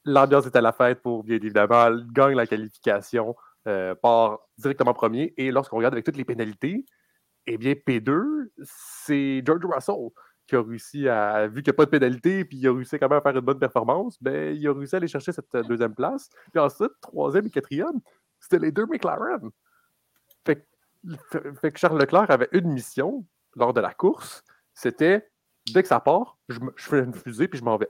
[0.06, 3.36] l'ambiance est à la fête pour, bien évidemment, gagne la qualification,
[3.68, 5.34] euh, part directement premier.
[5.38, 6.86] Et lorsqu'on regarde avec toutes les pénalités,
[7.46, 10.10] eh bien, P2, c'est George Russell
[10.48, 13.00] qui a réussi à, vu qu'il n'y a pas de pénalité, puis il a réussi
[13.00, 15.56] quand même à faire une bonne performance, ben, il a réussi à aller chercher cette
[15.68, 16.30] deuxième place.
[16.52, 18.02] Puis ensuite, troisième et quatrième,
[18.40, 19.50] c'était les deux McLaren.
[20.46, 20.68] Fait,
[21.72, 23.26] que Charles Leclerc avait une mission
[23.56, 25.30] lors de la course, c'était
[25.74, 27.90] dès que ça part, je, fais une fusée puis je m'en vais.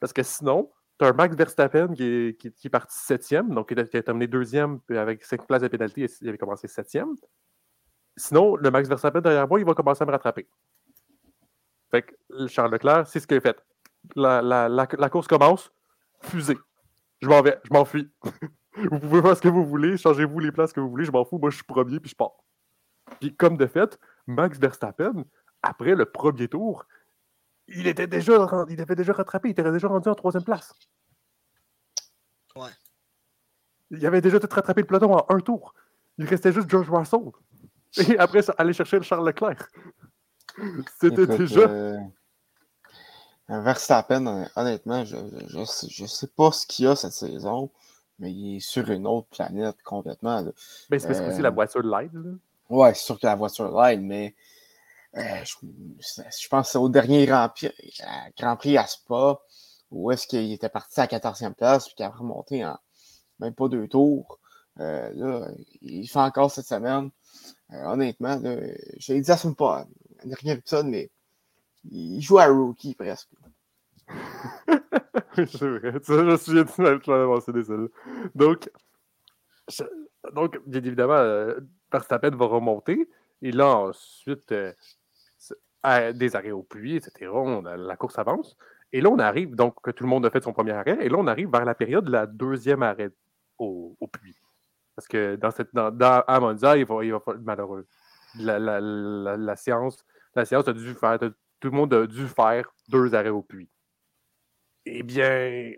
[0.00, 3.78] Parce que sinon, tu as un Max Verstappen qui est, qui, parti septième, donc il
[3.78, 7.14] a, terminé deuxième avec cinq places de pénalité, il avait commencé septième.
[8.16, 10.48] Sinon, le Max Verstappen derrière moi, il va commencer à me rattraper.
[11.92, 13.62] Fait que Charles Leclerc, c'est ce qu'il a fait.
[14.16, 15.70] La, la, course commence,
[16.22, 16.58] fusée.
[17.20, 18.10] Je m'en vais, je m'enfuis.
[18.90, 21.24] vous pouvez faire ce que vous voulez, changez-vous les places que vous voulez, je m'en
[21.24, 22.32] fous, moi je suis premier puis je pars.
[23.20, 25.24] Puis comme de fait, Max Verstappen,
[25.62, 26.86] après le premier tour,
[27.68, 28.32] il était déjà,
[28.68, 30.72] il avait déjà rattrapé, il était déjà rendu en troisième place.
[32.56, 32.70] Ouais.
[33.90, 35.74] Il avait déjà tout rattrapé le peloton en un tour.
[36.18, 37.20] Il restait juste George Russell.
[37.98, 39.68] Et après, aller chercher le Charles Leclerc.
[41.00, 41.60] C'était déjà.
[41.60, 41.98] Euh,
[43.48, 47.70] Verstappen, honnêtement, je ne je, sais pas ce qu'il y a cette saison
[48.22, 50.42] mais il est sur une autre planète complètement.
[50.42, 50.52] Mais
[50.90, 52.12] ben, c'est parce que c'est la euh, voiture light.
[52.14, 52.30] Là.
[52.70, 54.34] Ouais, c'est sûr que la voiture light, mais
[55.16, 58.04] euh, je, pense que c'est au dernier Grand Prix, euh,
[58.38, 59.40] Grand Prix à Spa,
[59.90, 62.78] où est-ce qu'il était parti à la 14e place, puis qu'il a remonté en
[63.40, 64.38] même pas deux tours.
[64.76, 65.48] là,
[65.82, 67.10] il fait encore cette semaine.
[67.70, 68.40] honnêtement,
[68.96, 69.86] j'ai dit ça pas, un
[70.24, 71.10] dernier épisode, mais
[71.90, 73.30] il joue à rookie presque.
[75.34, 75.92] c'est vrai.
[76.06, 77.88] je me souviens de mentionner celle
[78.34, 78.70] Donc,
[80.32, 83.08] donc, bien évidemment, euh, va remonter.
[83.42, 87.30] Et là, ensuite, euh, des arrêts au puits, etc.,
[87.76, 88.56] la course avance.
[88.92, 90.98] Et là, on arrive, donc, que tout le monde a fait son premier arrêt.
[91.00, 93.10] Et là, on arrive vers la période de la deuxième arrêt
[93.58, 94.36] au, puits.
[94.94, 97.86] Parce que dans cette, dans, à Monza, il va, il va malheureux.
[98.38, 102.72] La, la, la, séance, la séance a dû faire, tout le monde a dû faire
[102.88, 103.68] deux arrêts au puits.
[104.84, 105.72] Eh bien,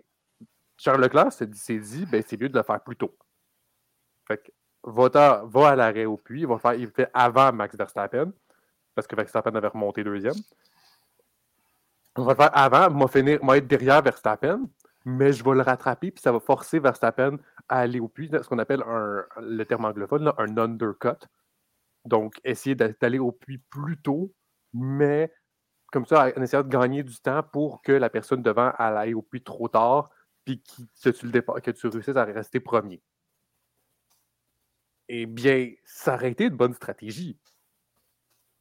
[0.77, 3.15] Charles Leclerc s'est dit, ben, c'est mieux de le faire plus tôt.
[4.27, 4.51] Fait que,
[4.83, 8.31] va, va à l'arrêt au puits, il va faire, il fait avant Max Verstappen,
[8.95, 10.35] parce que Verstappen avait remonté deuxième.
[12.15, 14.67] On va le faire avant, moi finir, moi être derrière Verstappen,
[15.05, 17.37] mais je vais le rattraper, puis ça va forcer Verstappen
[17.69, 21.27] à aller au puits, ce qu'on appelle un, le terme anglophone, un undercut.
[22.05, 24.33] Donc, essayer d'aller au puits plus tôt,
[24.75, 25.31] mais
[25.91, 29.21] comme ça, en essayant de gagner du temps pour que la personne devant aille au
[29.21, 30.09] puits trop tard,
[30.43, 33.01] puis que tu, réussisses à rester premier.
[35.07, 37.37] Eh bien, ça aurait été une bonne stratégie.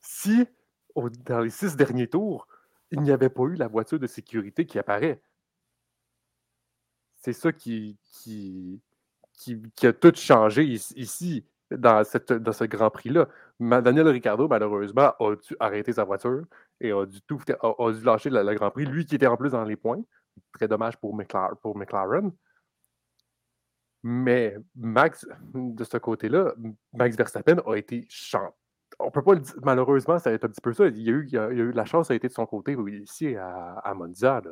[0.01, 0.47] Si,
[0.95, 2.47] dans les six derniers tours,
[2.93, 5.21] il n'y avait pas eu la voiture de sécurité qui apparaît.
[7.17, 7.99] C'est ça qui,
[9.83, 13.29] a tout changé ici dans, cette, dans ce Grand Prix-là.
[13.61, 16.45] Daniel Ricciardo, malheureusement, a dû arrêter sa voiture
[16.81, 18.87] et a dû, tout, a, dû lâcher le, Grand Prix.
[18.87, 20.03] Lui qui était en plus dans les points.
[20.53, 21.57] Très dommage pour, McLaren.
[21.63, 22.33] Pour McLaren.
[24.03, 26.55] Mais Max, de ce côté-là,
[26.93, 28.55] Max Verstappen a été chant.
[28.99, 30.87] On peut pas le dire, malheureusement, ça a été un petit peu ça.
[30.87, 33.35] Il y a eu, il a, eu la chance, a été de son côté ici
[33.35, 34.43] à, à Monza.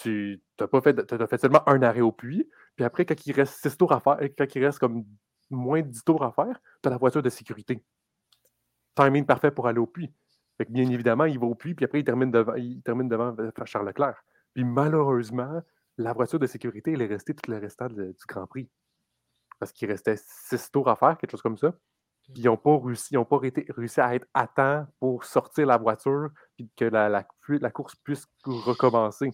[0.00, 3.32] Tu n'as pas fait, as fait seulement un arrêt au puits, puis après, quand il
[3.32, 5.04] reste six tours à faire, quand il reste comme
[5.52, 7.82] moins de 10 tours à faire, tu as la voiture de sécurité.
[8.94, 10.12] Timing parfait pour aller au puits.
[10.68, 13.50] bien évidemment, il va au puits, puis après, il termine devant, il termine devant euh,
[13.64, 14.22] Charles Leclerc.
[14.54, 15.62] Puis malheureusement,
[15.98, 18.68] la voiture de sécurité, elle est restée tout le restant du Grand Prix.
[19.58, 21.72] Parce qu'il restait 6 tours à faire, quelque chose comme ça.
[22.24, 26.30] Puis ils n'ont pas réussi, pas réussi à être à temps pour sortir la voiture,
[26.56, 29.30] puis que la, la, course puisse recommencer.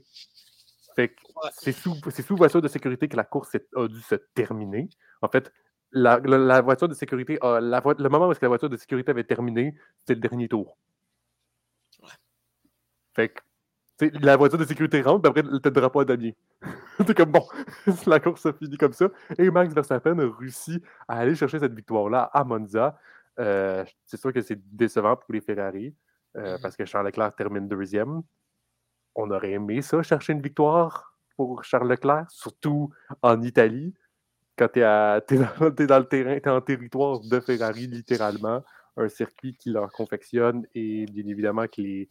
[0.97, 1.21] Fait que
[1.53, 4.89] c'est sous, sous voiture de sécurité que la course a dû se terminer.
[5.23, 5.53] En fait,
[5.93, 8.71] la, la- la voiture de sécurité, a- la voi- le moment où que la voiture
[8.71, 10.77] de sécurité avait terminé, c'était le dernier tour.
[12.03, 12.09] Ouais.
[13.15, 13.41] Fait que,
[14.21, 16.31] la voiture de sécurité rentre, puis après, t'as le drapeau à Damien.
[17.05, 17.45] T'es comme, bon,
[18.07, 19.09] la course a fini comme ça.
[19.39, 22.99] Et Max Verstappen a réussi à aller chercher cette victoire-là à Monza.
[23.41, 25.95] Euh, c'est sûr que c'est décevant pour les Ferrari,
[26.37, 26.63] euh, Mhm.
[26.63, 28.23] parce que Charles Leclerc termine deuxième.
[29.15, 32.91] On aurait aimé ça, chercher une victoire pour Charles Leclerc, surtout
[33.23, 33.95] en Italie.
[34.59, 34.83] Quand tu es,
[35.87, 38.65] dans, le terrain, tu es en territoire de Ferrari, littéralement,
[38.97, 42.09] un circuit qui leur confectionne et bien évidemment que les,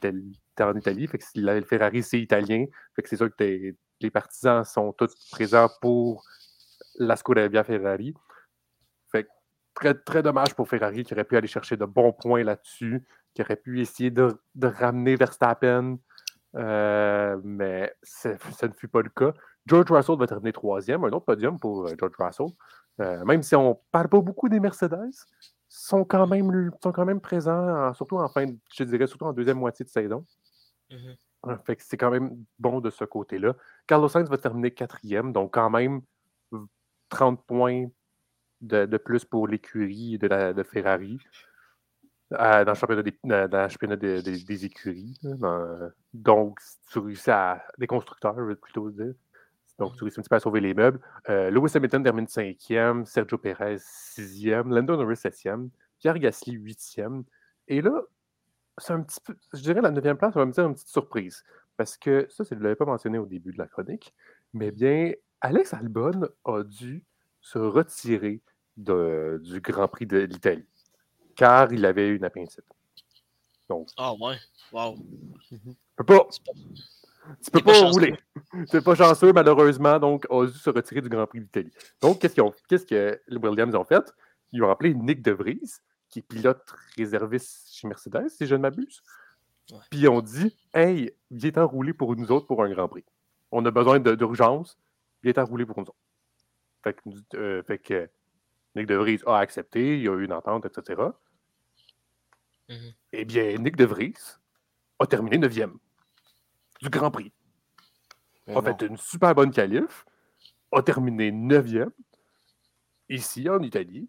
[0.00, 3.74] t'es en Italie, fait que la- le Ferrari c'est italien, fait que c'est sûr que
[4.00, 6.22] les partisans sont tous présents pour
[6.98, 8.14] la Scuderia Ferrari.
[9.10, 9.28] Fait que
[9.74, 13.42] très, très dommage pour Ferrari qui aurait pu aller chercher de bons points là-dessus, qui
[13.42, 15.98] aurait pu essayer de, ramener Verstappen,
[16.56, 19.32] euh, mais ça ne fut pas le cas.
[19.66, 22.46] George Russell va terminer troisième, un autre podium pour euh, George Russell.
[23.00, 25.10] Euh, même si on ne parle pas beaucoup des Mercedes,
[25.68, 29.32] sont quand même, sont quand même présents, en- surtout en fin, je dirais, surtout en
[29.32, 30.24] deuxième moitié de saison.
[30.90, 31.16] Mhm.
[31.48, 33.54] Euh, Fait que c'est quand même bon de ce côté-là.
[33.86, 36.00] Carlos Sainz va terminer quatrième, donc quand même
[36.52, 36.58] v-
[37.08, 37.86] 30 points
[38.60, 41.18] de, de plus pour l'écurie de, la- de Ferrari
[42.32, 45.16] euh, dans le championnat des, dans dans le championnat des- des- des écuries.
[45.22, 47.62] là, dans- donc, si tu réussis à.
[47.78, 49.14] des constructeurs, je veux plutôt dire.
[49.78, 51.00] Donc, tu réussis un petit peu à sauver les meubles.
[51.28, 57.24] Euh, Lewis Hamilton termine cinquième, Sergio Perez sixième, Lando Norris septième, Pierre Gasly huitième.
[57.68, 58.02] Et là,
[58.78, 60.88] c'est un petit peu, je dirais la neuvième place, on va me dire une petite
[60.88, 61.44] surprise.
[61.76, 64.14] Parce que ça, je ne l'avais pas mentionné au début de la chronique,
[64.54, 65.12] mais bien,
[65.42, 67.04] Alex Albon a dû
[67.42, 68.40] se retirer
[68.78, 70.66] de- du Grand Prix de l'Italie,
[71.34, 72.64] car il avait une appendicite.
[73.68, 74.36] Donc, Ah ouais.
[74.72, 74.96] Wow.
[75.96, 76.52] peux pas, C'est pas-
[77.42, 78.14] tu peux pas pas rouler.
[78.70, 81.72] C'est pas chanceux, malheureusement, donc a dû se retirer du Grand Prix d'Italie.
[82.00, 84.12] Donc, qu'est-ce qu'ils ont- qu'est-ce que les Williams ont fait?
[84.52, 85.72] Ils ont appelé Nick De Vries,
[86.08, 86.62] qui est pilote
[86.96, 89.02] réserviste chez Mercedes, si je ne m'abuse.
[89.72, 89.78] Ouais.
[89.90, 93.04] Puis ils ont dit Hey, viens t'en rouler pour nous autres pour un Grand Prix.
[93.50, 94.78] On a besoin de- d'urgence,
[95.22, 95.96] viens t'en rouler pour nous autres.
[96.84, 98.08] Fait que, euh, fait que
[98.76, 101.02] Nick De Vries a accepté, il y a eu une entente, etc.
[102.68, 102.92] Mhm.
[103.12, 104.14] Eh bien, Nick De Vries
[104.98, 105.78] a terminé 9e
[106.86, 107.32] du Grand Prix.
[108.46, 108.62] Mais a non.
[108.62, 110.04] fait une super bonne qualif,
[110.72, 111.90] a terminé 9e
[113.08, 114.08] ici en Italie.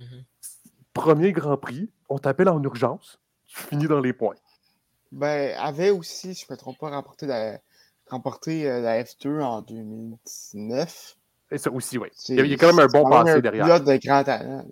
[0.00, 0.24] Mhm.
[0.92, 4.34] Premier Grand Prix, on t'appelle en urgence, tu finis dans les points.
[5.12, 7.58] Ben, avait aussi, si je ne me trompe pas, remporté la,
[8.10, 11.16] remporté, euh, la F2 en 2019.
[11.50, 12.08] Et ça aussi, oui.
[12.14, 13.40] C'est- Il y a- il y a quand même un bon quand même passé un
[13.40, 13.64] derrière.
[13.64, 14.66] pilote de grand talent.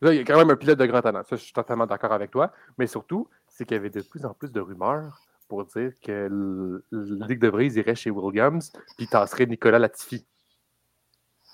[0.00, 1.22] Là, il y a quand même un pilote de grand talent.
[1.28, 2.52] Ça, je suis totalement d'accord avec toi.
[2.78, 6.10] Mais surtout, c'est qu'il y avait de plus en plus de rumeurs pour dire que
[6.26, 10.26] l- l- Nick De Vries irait chez Williams puis tasserait Nicolas Latifi.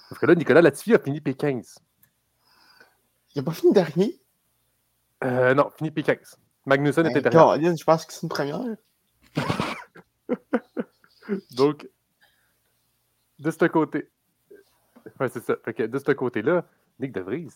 [0.09, 1.77] Sauf que là, Nicolas Latifi a fini P15.
[3.35, 4.21] Il n'a pas fini dernier?
[5.25, 6.37] Euh, non, fini P15.
[6.67, 7.55] Magnussen était Ben, derrière.
[7.55, 8.61] Colin, je pense que c'est une première.
[11.57, 11.89] Donc,
[13.39, 14.11] de ce côté.
[15.19, 15.57] Ouais, c'est ça.
[15.65, 16.65] Fait que de ce côté-là,
[16.99, 17.49] Nick De Vries,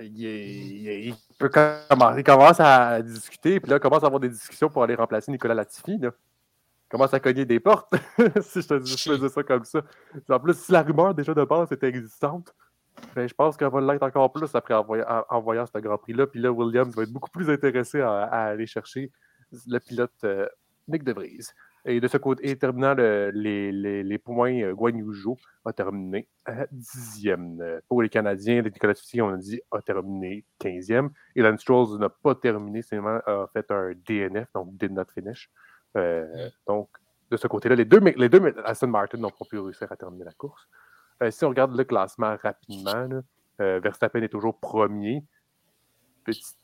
[0.00, 4.02] il, est- il est- il peut commencer, il commence à discuter, puis là, il commence
[4.02, 5.98] à avoir des discussions pour aller remplacer Nicolas Latifi.
[5.98, 6.10] Là.
[6.10, 7.92] Il commence à cogner des portes,
[8.42, 9.82] si je te dis, je ça comme ça.
[10.30, 12.54] En plus, si la rumeur déjà de base était existante,
[13.14, 15.78] ben, je pense qu'elle va l'être encore plus après en, voy- en- en voyant ce
[15.78, 16.26] Grand Prix-là.
[16.26, 19.12] Puis là, Williams va être beaucoup plus intéressé à, à aller chercher
[19.66, 20.48] le pilote euh,
[20.88, 21.46] Nick De Vries.
[21.84, 25.06] Et de ce côté, et terminant le- les, les- les points, euh, Guan Yu
[25.64, 27.60] a terminé à dixième.
[27.60, 31.10] Euh, Pour les Canadiens, les Nicolas Tissier, on a dit, a terminé 15e.
[31.36, 35.50] Et Lance Stroll n'a pas terminé, seulement a fait un DNF, donc did not finish.
[35.96, 36.48] Euh.
[36.66, 36.88] Donc,
[37.30, 40.24] de ce côté-là, les deux, les deux Aston Martin n'ont pas pu réussir à terminer
[40.24, 40.68] la course.
[41.22, 43.22] Euh, si on regarde le classement rapidement, là,
[43.60, 45.22] euh, Verstappen est toujours premier.
[46.24, 46.56] Petite,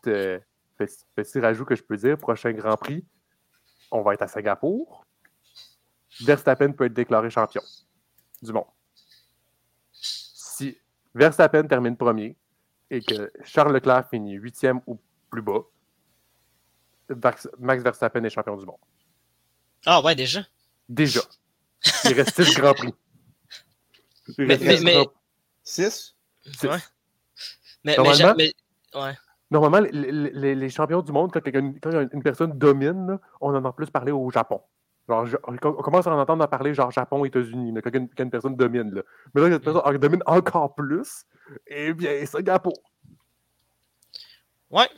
[0.77, 3.05] petit, petit rajout que je peux dire, prochain Grand Prix,
[3.95, 5.07] on va être à Singapour.
[6.21, 7.63] Verstappen peut être déclaré champion
[8.43, 8.67] du monde.
[9.93, 10.77] Si
[11.15, 12.37] Verstappen termine premier
[12.91, 15.61] et que Charles Leclerc finit huitième ou plus bas,
[17.59, 18.79] Max Verstappen est champion du monde.
[19.87, 20.41] Ah ouais, déjà?
[20.89, 21.21] Déjà.
[22.05, 22.95] Il reste six Grands Prix.
[24.39, 25.13] Il Mais- reste mais- six mais- Grands-
[25.65, 26.17] 6.
[26.45, 26.63] six?
[26.67, 26.71] Ouais.
[26.71, 26.79] Mais,
[27.85, 28.55] mais, Normalement- j'a- mais-
[28.95, 29.15] ouais.
[29.51, 33.65] Normalement, les, les- les champions du monde, quand, quand une personne domine, là, on en
[33.65, 34.61] a plus parlé au Japon.
[35.09, 38.31] Genre, je- on commence à en entendre parler genre Japon, États-Unis, quand une, quand une
[38.31, 38.95] personne domine.
[38.95, 39.03] Là.
[39.35, 41.25] Mais là, cette personne en domine encore plus.
[41.67, 42.73] Eh bien, Singapour.
[44.71, 44.89] Ouais.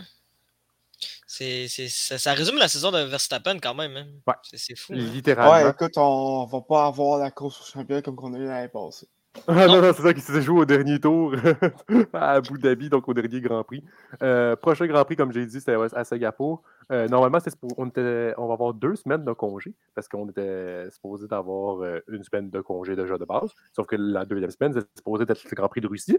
[1.26, 3.96] ça, résume la saison de Verstappen quand même.
[3.96, 4.06] Hein.
[4.26, 4.34] Ouais.
[4.54, 4.92] C'est fou.
[4.92, 4.96] Hein.
[4.96, 5.52] Littéralement.
[5.66, 8.68] Ouais, écoute, on va pas avoir la course au championnat comme qu'on a eu l'année
[8.68, 9.08] passée.
[9.48, 11.34] Ah non, non, c'est ça qui s'est joué au dernier tour
[12.12, 13.84] à Abu Dhabi, donc au dernier Grand Prix.
[14.22, 16.62] Euh, prochain Grand Prix, comme j'ai dit, c'était à Singapour.
[16.90, 17.38] Euh, normalement,
[17.76, 22.00] on, était, on va avoir deux semaines de congé parce qu'on était supposé d'avoir euh,
[22.08, 23.50] une semaine de congé déjà de base.
[23.72, 26.18] Sauf que la deuxième semaine, c'est supposé être le Grand Prix de Russie.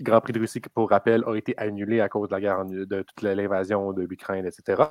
[0.00, 2.64] Le Grand Prix de Russie, pour rappel, a été annulé à cause de la guerre
[2.64, 4.82] de toute l'invasion de l'Ukraine, etc.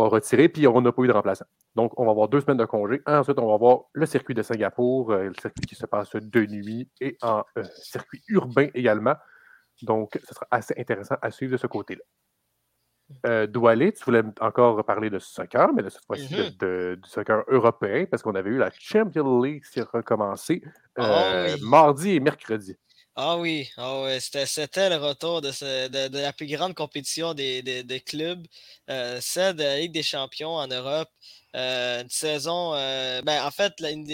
[0.00, 1.44] a retiré, puis on n'a pas eu de remplaçant.
[1.74, 3.02] Donc, on va avoir deux semaines de congé.
[3.06, 6.46] Ensuite, on va avoir le circuit de Singapour, euh, le circuit qui se passe de
[6.46, 9.14] nuit et en euh, circuit urbain également.
[9.82, 12.02] Donc, ce sera assez intéressant à suivre de ce côté-là.
[13.26, 16.96] Euh, Doualé, tu voulais encore parler de soccer, mais de cette fois-ci mm-hmm.
[16.96, 20.62] du soccer européen, parce qu'on avait eu la Champions League qui a recommencé
[20.96, 22.76] ah mardi et mercredi.
[23.14, 28.46] Ah oui, ah c'était le retour de, la plus grande compétition des, clubs,
[28.88, 31.10] euh, celle de la Ligue des champions en Europe.
[31.54, 34.08] Euh, une saison, euh, ben, en fait, une,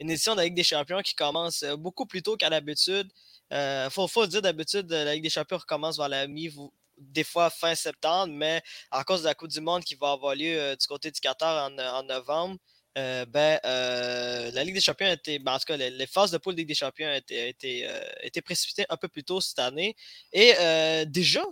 [0.00, 3.08] édition de la Ligue des champions qui commence beaucoup plus tôt qu'à l'habitude.
[3.52, 6.50] Il faut, faut dire d'habitude, la Ligue des champions recommence vers la mi,
[6.98, 10.34] des fois fin septembre, mais à cause de la Coupe du Monde qui va avoir
[10.34, 12.58] lieu du côté du Qatar en novembre,
[12.96, 16.30] euh, ben, euh, la Ligue des Champions a été, ben, en tout cas, les, phases
[16.30, 19.96] de poule Ligue des Champions ont été, euh, précipitées un peu plus tôt cette année.
[20.32, 20.52] Et
[21.06, 21.44] déjà,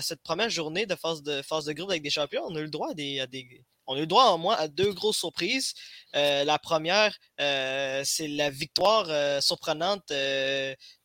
[0.00, 2.64] cette première journée de phase de, phase de groupe avec des champions, on a eu
[2.64, 5.74] le droit à des, on a eu le droit au moins à deux grosses surprises.
[6.14, 10.12] la première, c'est la victoire surprenante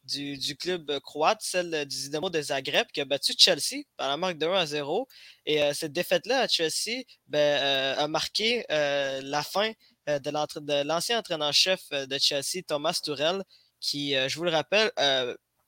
[0.08, 4.18] du, club euh, croate, celle du Dynamo de Zagreb, qui a battu Chelsea par la
[4.18, 5.08] marque de 1 à 0.
[5.46, 9.72] Et euh, cette défaite-là à Chelsea ben, euh, a marqué la fin
[10.08, 13.44] de l'ancien entraîneur-chef de Chelsea, Thomas Tourel,
[13.80, 14.92] qui, je vous le rappelle,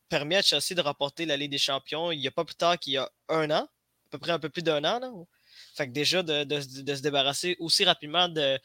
[0.08, 2.80] permet à Chelsea de remporter la Ligue des Champions il n'y a pas plus tard
[2.80, 5.28] qu'il y a un an, à peu près un peu plus d'un an.
[5.76, 8.60] Fait que déjà, de, se débarrasser aussi rapidement de,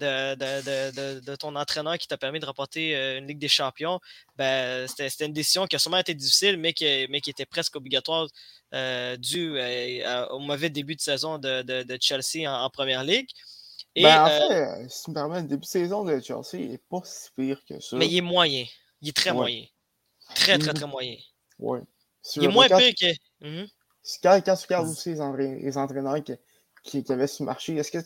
[0.00, 4.00] de, ton entraîneur qui t'a permis de remporter euh, une Ligue des Champions,
[4.36, 7.76] ben, c'était une décision qui a sûrement été difficile, mais qui, mais qui était presque
[7.76, 8.28] obligatoire
[8.74, 13.28] euh, dû euh, au mauvais début de saison de, Chelsea en, Première Ligue.
[13.94, 16.78] Et, ben, en fait, si tu me permets, le début de saison de Chelsea n'est
[16.78, 17.96] pas si pire que ça.
[17.96, 18.64] Mais il est moyen.
[19.02, 19.64] Il est très moyen.
[20.34, 21.16] Très, très, très moyen.
[21.58, 21.80] Oui.
[22.36, 23.46] Il est moins pire que.
[23.46, 23.66] Mhm.
[24.22, 26.22] Quand, tu regardes aussi les, entraîneurs
[26.82, 27.98] qui, qui, avaient su marcher, est-ce que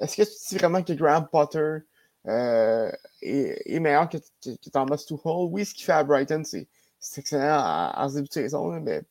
[0.00, 1.78] est-ce que tu dis vraiment que Graham Potter
[2.26, 2.90] euh,
[3.22, 4.18] est, meilleur que,
[4.70, 5.48] Thomas Tuchel?
[5.50, 6.68] Oui, ce qu'il fait à Brighton, c'est
[7.16, 9.02] excellent en, ce début de saison, mais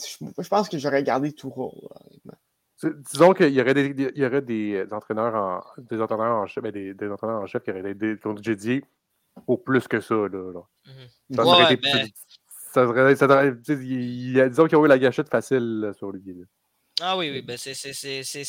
[0.00, 1.70] je, pense que j'aurais gardé Tuchel,
[3.12, 6.62] Disons qu'il y aurait des, il y aurait des entraîneurs en, des entraîneurs en chef,
[6.62, 8.16] ben, des, des, entraîneurs en chef qui auraient été
[8.56, 8.82] dit
[9.46, 10.14] au plus que ça.
[10.14, 10.60] Là, là.
[11.34, 11.88] Ça aurait été,
[12.72, 13.50] ça serait, ça
[14.48, 16.44] disons qu'ils ont eu la gâchette facile sur lui.
[17.00, 17.72] Ah oui, oui, ben c'est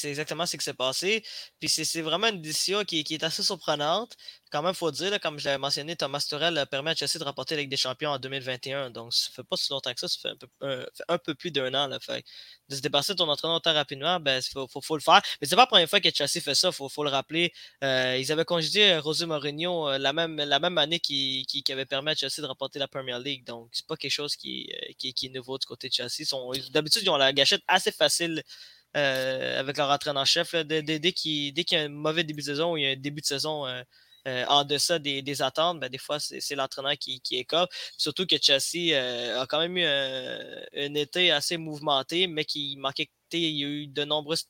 [0.05, 1.23] exactement ce qui s'est passé.
[1.59, 4.15] Puis c'est vraiment une décision qui, qui, est assez surprenante.
[4.55, 7.25] Quand même, il faut dire, comme je l'avais mentionné, Thomas Turel permet à Chelsea de
[7.25, 8.89] remporter la Ligue des Champions en 2021.
[8.89, 10.29] Donc, ça fait pas si longtemps que ça, ça fait
[10.61, 11.87] un peu, peu plus d'un an.
[11.87, 12.23] Là, fait.
[12.69, 15.21] De se dépasser de ton entraîneur rapidement, ben, il faut, faut, le faire.
[15.41, 17.51] Mais c'est pas la première fois que Chelsea fait ça, il faut, faut, le rappeler.
[17.83, 21.85] Euh, ils avaient congédié José Mourinho euh, la, même, la même année qui, qui, avait
[21.85, 23.45] permis à Chelsea de remporter la Premier League.
[23.45, 26.23] Donc, c'est pas quelque chose qui, euh, qui, est nouveau du côté de Chelsea.
[26.71, 28.41] D'habitude, ils ont la gâchette assez facile
[28.95, 30.55] euh, avec leur entraîneur-chef.
[30.55, 32.95] Dès, dès, qu'il y a un mauvais début de saison ou il y a un
[32.95, 33.65] début de saison
[34.27, 37.69] euh, euh, en deçà des, des attentes, ben, des fois, c'est l'entraîneur qui, qui écope.
[37.97, 38.95] Surtout que Chelsea
[39.39, 43.09] a quand même eu un, été assez mouvementé, mais qui manquait.
[43.33, 44.45] Il y a eu de nombreuses,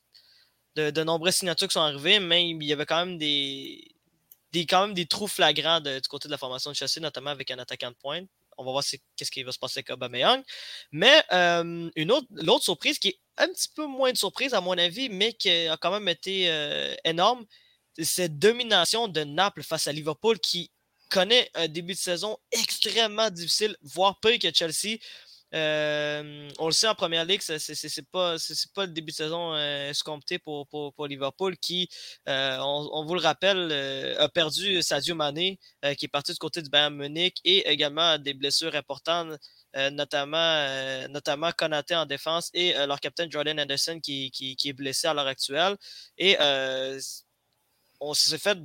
[0.75, 3.95] de, de nombreuses signatures qui sont arrivées, mais il y avait quand même des,
[4.51, 7.49] des, quand même des trous flagrants du côté de la formation de Chelsea, notamment avec
[7.51, 8.27] un attaquant de pointe.
[8.57, 8.83] On va voir
[9.17, 10.43] qu'est-ce qui va se passer avec Aubameyang.
[10.91, 14.77] Mais une autre, l'autre surprise qui est un petit peu moins de surprise, à mon
[14.77, 17.45] avis, mais qui a quand même été euh, énorme.
[18.01, 20.71] Cette domination de Naples face à Liverpool qui
[21.09, 24.97] connaît un début de saison extrêmement difficile, voire pire que Chelsea.
[25.53, 28.35] Euh, on le sait en première ligue, c'est pas,
[28.73, 31.87] pas le début de saison euh, escompté pour, pour, Liverpool qui,
[32.27, 33.71] on, vous le rappelle,
[34.19, 35.59] a perdu Sadio Mané
[35.97, 39.39] qui est parti du côté du Bayern Munich et également des blessures importantes
[39.77, 44.55] euh, notamment, euh, notamment Konaté en défense et euh, leur capitaine Jordan Anderson qui, qui,
[44.69, 45.75] est blessé à l'heure actuelle.
[46.17, 46.37] Et
[48.09, 48.57] on s'est fait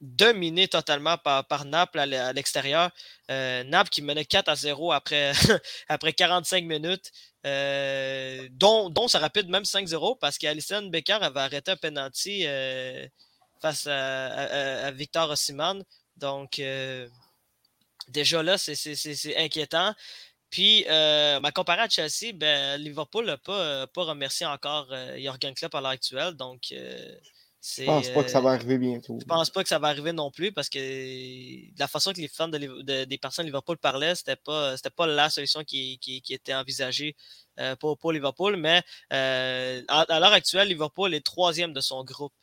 [0.00, 2.90] dominer totalement par, par Naples à l'extérieur.
[3.28, 5.32] Naples qui menait 4 à 0 après,
[5.88, 7.12] après 45 minutes,
[7.44, 12.44] dont, dont ça rapide même 5-0 parce qu'Alison Becker avait arrêté un penalty
[13.60, 15.82] face à, Victor Osimhen.
[16.16, 16.60] Donc,
[18.08, 19.94] déjà là, c'est inquiétant.
[20.50, 25.74] Puis, euh, ben, comparé à Chelsea, ben, Liverpool n'a pas, pas remercié encore Jurgen Klopp
[25.74, 26.34] à l'heure actuelle.
[26.34, 26.72] Donc,
[27.78, 29.18] je pense pas que ça va arriver bientôt.
[29.20, 32.28] Je pense pas que ça va arriver non plus parce que la façon que les
[32.28, 35.98] fans des personnes de Liverpool parlaient, c'était pas, pas la solution qui,
[36.30, 37.16] était envisagée
[37.80, 38.56] pour, pour, Liverpool.
[38.56, 42.34] Mais à, l'heure actuelle, Liverpool est troisième de son groupe.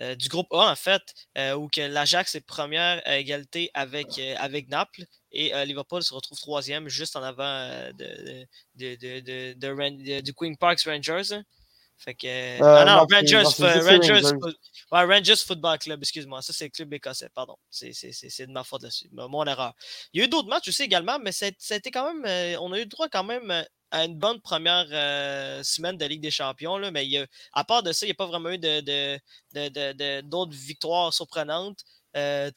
[0.00, 1.02] Euh, du groupe A, en fait,
[1.38, 6.14] euh, où que l'Ajax est première à égalité avec, euh, avec Naples et Liverpool se
[6.14, 8.46] retrouve troisième juste en avant de,
[8.76, 11.40] de, du Queen Parks Rangers.
[11.96, 12.62] Fait que.
[12.62, 13.42] ah non, Rangers,
[14.90, 16.42] Rangers, Football Club, excuse-moi.
[16.42, 17.56] Ça, c'est le club écossais, pardon.
[17.70, 19.08] C'est de ma faute là-dessus.
[19.12, 19.72] Mon erreur.
[20.12, 22.58] Il y a eu d'autres matchs aussi également, mais ça a été quand même.
[22.60, 23.64] on a eu droit quand même
[23.94, 26.78] à une bonne première euh, semaine de Ligue des Champions.
[26.78, 27.08] Là, mais
[27.52, 28.58] à part de ça, il n'y a pas vraiment eu
[30.22, 31.84] d'autres victoires surprenantes.
[32.16, 32.50] Euh,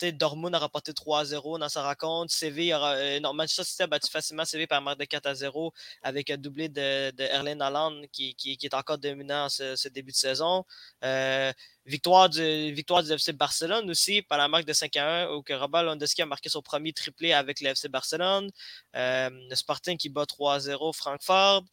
[0.54, 2.32] a rapporté 3-0 dans sa rencontre.
[2.32, 6.38] CV euh, Manchester City a battu facilement CV par marque de 4 0 avec un
[6.38, 10.64] doublé de, de Erling qui, est encore dominant ce, début de saison.
[11.04, 11.52] Euh,
[11.86, 15.54] victoire, du, victoire du FC Barcelone aussi par la marque de 5 1 où que
[15.54, 18.52] Robert a marqué son premier triplé avec le FC Barcelone.
[18.94, 21.64] le Sporting qui bat 3-0 Francfort.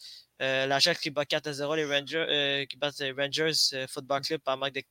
[0.43, 4.57] Euh, L'Ajax qui bat 4 0 les Rangers, qui bat les Rangers Football Club par
[4.57, 4.83] marque de,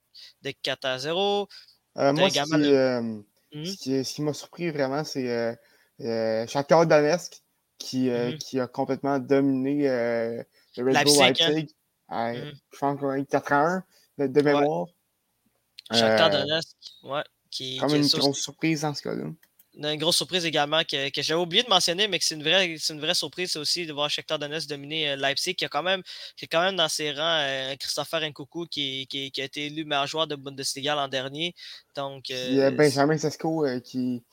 [0.43, 1.47] de 4 0.
[1.97, 3.65] Euh, moi, euh, mmh.
[3.65, 5.53] ce qui, ce qui, m'a surpris vraiment, c'est euh,
[6.01, 7.43] euh Shakhtar Donetsk
[7.77, 8.37] qui, mmh.
[8.39, 10.45] qui a complètement dominé le
[10.77, 11.75] Red Bull Leipzig.
[12.09, 12.33] Hein?
[12.33, 12.51] Mmh.
[12.71, 13.83] Je pense 4 1
[14.17, 14.87] de, de mémoire.
[15.91, 17.23] Shakhtar Donetsk, ouais.
[17.51, 19.25] Qui, comme une grosse surprise dans ce cas-là
[19.75, 22.75] une grosse surprise également que, que j'avais oublié de mentionner, mais que c'est une vraie,
[22.89, 26.01] une vraie surprise aussi de voir Shakhtar Donetsk dominer euh, Leipzig, qui a quand même,
[26.37, 29.85] qui quand même dans ses rangs euh, Christopher Nkoukou qui, qui, qui, a été élu
[29.85, 31.55] meilleur joueur de Bundesliga l'an dernier.
[31.95, 34.23] Donc, Il y a Benjamin Sesko qui,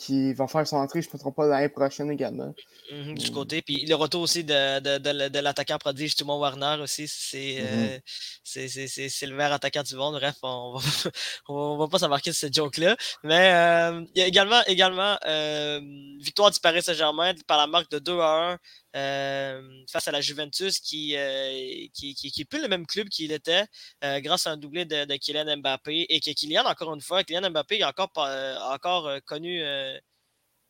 [0.00, 2.54] qui va faire son entrée, je ne me trompe pas, l'année prochaine également.
[2.90, 3.34] Mhm, du mm.
[3.34, 3.60] côté.
[3.60, 7.60] Puis le retour aussi de, de, de, de l'attaquant prodige Thomas Warner aussi, mm-hmm.
[7.60, 7.98] euh,
[8.42, 10.14] c'est le vert attaquant du monde.
[10.14, 10.80] Bref, on va,
[11.48, 12.96] on va pas s'embarquer de cette joke-là.
[13.24, 15.80] Mais euh, il y a également, également euh,
[16.18, 18.58] victoire du Paris Saint-Germain par la marque de 2 à 1
[18.92, 21.16] face à la Juventus qui,
[21.94, 23.64] qui, qui, qui, plus le même club qu'il était
[24.02, 27.82] grâce à un doublé de, Kylian Mbappé et que Kylian, encore une fois, Kylian Mbappé
[27.82, 28.10] a encore,
[28.72, 29.62] encore connu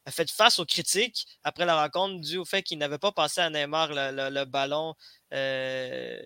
[0.06, 3.40] a fait face aux critiques après la rencontre dû au fait qu'il n'avait pas passé
[3.40, 4.94] à Neymar le, ballon
[5.32, 6.20] euh,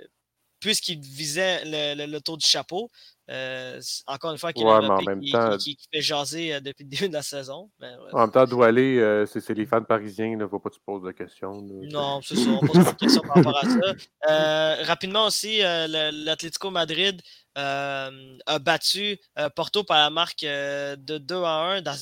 [0.65, 2.91] puisqu'il visait le, tour du chapeau.
[3.31, 7.23] Euh, encore une fois, ouais, qui, qui, fait jaser euh, depuis le début de la
[7.23, 7.71] saison.
[8.12, 11.03] En même temps, Doualé, c'est les fans parisiens, il ne faut pas que tu poses
[11.03, 11.62] de questions.
[11.62, 14.85] Non, c'est ça, on pose pas de questions par rapport à ça.
[14.85, 17.21] rapidement aussi, l'Atlético Madrid
[17.57, 21.95] euh, a battu euh, Porto par la marque euh, de 2 à 1 dans,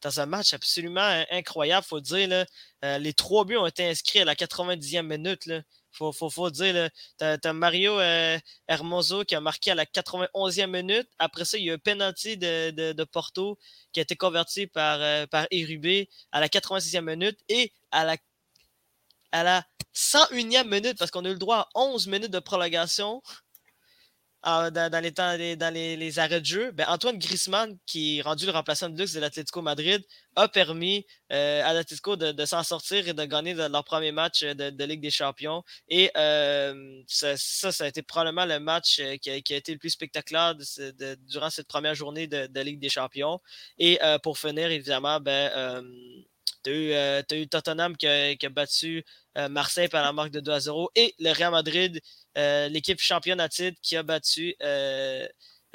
[0.00, 2.46] dans, un match absolument incroyable, il faut dire.
[2.82, 5.50] les trois buts ont été inscrits à la 90e minute.
[5.98, 6.90] Faut, faut, dire.
[7.18, 8.00] Tu as, Mario
[8.68, 11.08] Hermoso qui a marqué à la 91e minute.
[11.18, 13.58] Après ça, il y a un penalty de, Porto
[13.92, 18.16] qui a été converti par, par Erubé à la 86e minute et à la
[19.32, 23.22] à la 101e minute, parce qu'on a eu le droit à 11 minutes de prolongation,
[24.44, 28.52] dans, les temps, dans les, arrêts de jeu, ben Antoine Griezmann, qui est rendu le
[28.52, 30.04] remplaçant de luxe de l'Atlético Madrid,
[30.36, 34.84] a permis euh, à l'Atlético de, s'en sortir et de gagner leur premier match de,
[34.84, 35.64] Ligue des Champions.
[35.88, 39.90] Et euh, ça, ça, a été probablement le match euh, qui a, été le plus
[39.90, 40.54] spectaculaire
[41.26, 43.40] durant cette première journée de, Ligue des Champions.
[43.78, 45.82] Et pour finir, évidemment, ben,
[46.62, 49.04] tu as, eu Tottenham qui a, battu
[49.50, 52.00] Marseille par la marque de 2 à 0 et le Real Madrid
[52.38, 55.26] euh, l'équipe championne à titre qui a battu euh,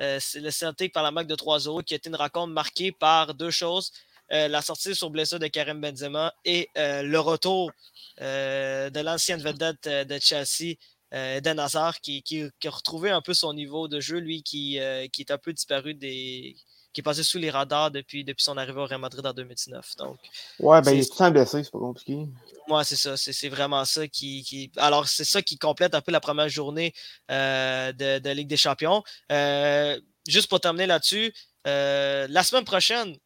[0.01, 3.33] euh, le Celtic par la marque de 3-0, qui a été une rencontre marquée par
[3.33, 3.91] deux choses.
[4.29, 7.71] la sortie sur blessure de Karim Benzema et le retour
[8.19, 10.75] de l'ancienne vedette de Chelsea,
[11.11, 12.23] Eden Hazard, qui,
[12.65, 14.79] a retrouvé un peu son niveau de jeu, lui qui,
[15.11, 16.55] qui est un peu disparu des,
[16.93, 19.95] qui est passé sous les radars depuis, depuis son arrivée au Real Madrid en 2019.
[19.97, 20.17] Donc,
[20.59, 22.27] ouais, ben il est tout le temps blessé, c'est pas compliqué.
[22.69, 23.17] Ouais, c'est ça.
[23.17, 24.43] C'est vraiment ça qui.
[24.43, 24.71] qui...
[24.77, 26.93] Alors, c'est ça qui complète un peu la première journée
[27.31, 29.03] euh, de, de, Ligue des Champions.
[29.31, 31.33] Euh, juste pour terminer là-dessus,
[31.67, 33.17] euh, la semaine prochaine,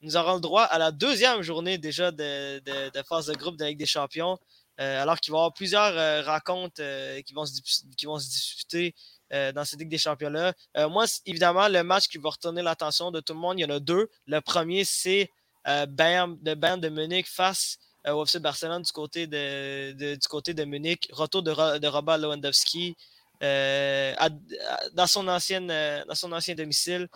[0.00, 3.56] nous aurons le droit à la deuxième journée déjà de, de, de phase de groupe
[3.56, 4.38] de Ligue des Champions.
[4.78, 6.82] alors qu'il va y avoir plusieurs rencontres
[7.22, 7.60] qui, vont se,
[7.96, 8.94] qui vont se disputer
[9.32, 10.52] euh, dans cette Ligue des Champions-là.
[10.76, 13.64] Euh, moi, évidemment, le match qui va retourner l'attention de tout le monde, il y
[13.64, 14.10] en a deux.
[14.26, 15.30] Le premier, c'est
[15.66, 20.52] euh, Bayern, de Bayern de Munich face au FC Barcelone du côté de, du côté
[20.52, 21.08] de Munich.
[21.12, 22.94] Retour de, de Robert Lewandowski.
[23.40, 27.08] dans, son ancienne, dans son ancien domicile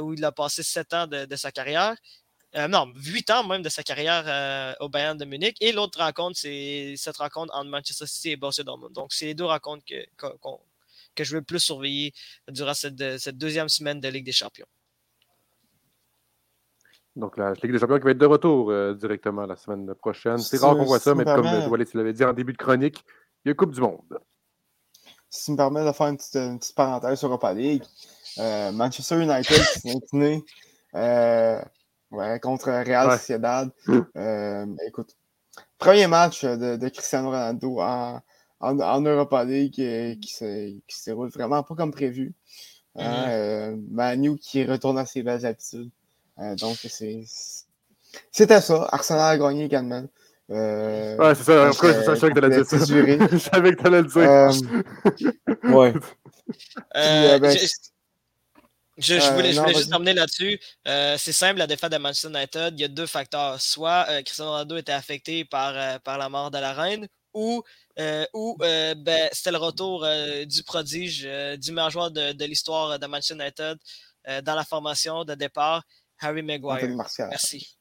[0.00, 1.94] où il a passé sept ans de, sa carrière.
[2.54, 5.56] non, 8 ans même de sa carrière au Bayern de Munich.
[5.60, 8.64] Et l'autre rencontre, c'est cette rencontre entre Manchester City et Borussia.
[8.64, 10.26] Donc, c'est les deux rencontres que,
[11.18, 12.12] que je veux plus surveiller
[12.48, 14.66] durant cette, cette deuxième semaine de Ligue des Champions.
[17.18, 20.38] Donc, la Ligue des Champions qui va être de retour euh, directement la semaine prochaine.
[20.38, 23.04] C'est rare qu'on voit ça, mais comme euh, tu l'avais dit en début de chronique,
[23.44, 24.20] il y a Coupe du Monde.
[25.28, 27.82] Si tu me permets de faire une petite, parenthèse sur Europa League,
[28.38, 30.44] euh, Manchester United qui s'est incliné
[32.40, 33.68] contre Real Sociedad.
[34.86, 35.16] écoute,
[35.76, 38.20] premier match de, Cristiano Ronaldo en,
[38.60, 42.34] en, Europa League qui, qui, se, déroule vraiment pas comme prévu.
[42.96, 43.86] Mm-hmm.
[43.90, 45.90] Manu qui retourne à ses belles habitudes.
[46.40, 47.24] Euh, donc, c'est.
[48.30, 48.88] C'était ça.
[48.90, 50.04] Arsenal a gagné également.
[50.50, 51.66] Euh, ouais, c'est ça.
[51.68, 52.78] Pourquoi je savais que t'allais dire ça?
[53.32, 54.22] je savais que t'allais le dire.
[54.22, 55.92] Euh, ouais.
[56.96, 57.58] Euh, ben,
[58.96, 60.58] je, je, voulais, je voulais juste terminer là-dessus.
[60.86, 63.60] c'est simple, la défaite de Manchester United, il y a deux facteurs.
[63.60, 67.62] Soit Cristiano Ronaldo était affecté par, par la mort de la reine, ou,
[68.32, 70.06] ou ben, c'était le retour
[70.46, 71.28] du prodige,
[71.58, 73.78] du meilleur joueur de, de l'histoire de Manchester United
[74.44, 75.82] dans la formation de départ.
[76.20, 76.76] Harry Maguire.
[76.76, 77.28] Anthony Martial.
[77.28, 77.78] Merci.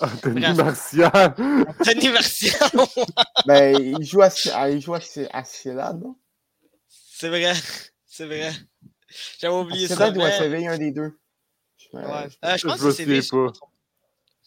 [0.00, 1.34] Anthony Martial.
[1.80, 2.70] Anthony Martial.
[3.46, 5.00] ben, il joue à, il joue à,
[5.32, 6.16] à non?
[6.90, 7.52] C'est vrai.
[8.06, 8.52] C'est vrai.
[9.38, 10.10] J'avais oublié ça.
[10.10, 10.66] doit mais...
[10.66, 11.18] un des deux.
[11.92, 12.02] Ouais.
[12.44, 13.22] Euh, je pense que c'est Séville.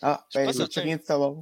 [0.01, 1.35] Ah, ben, je rien de savoir.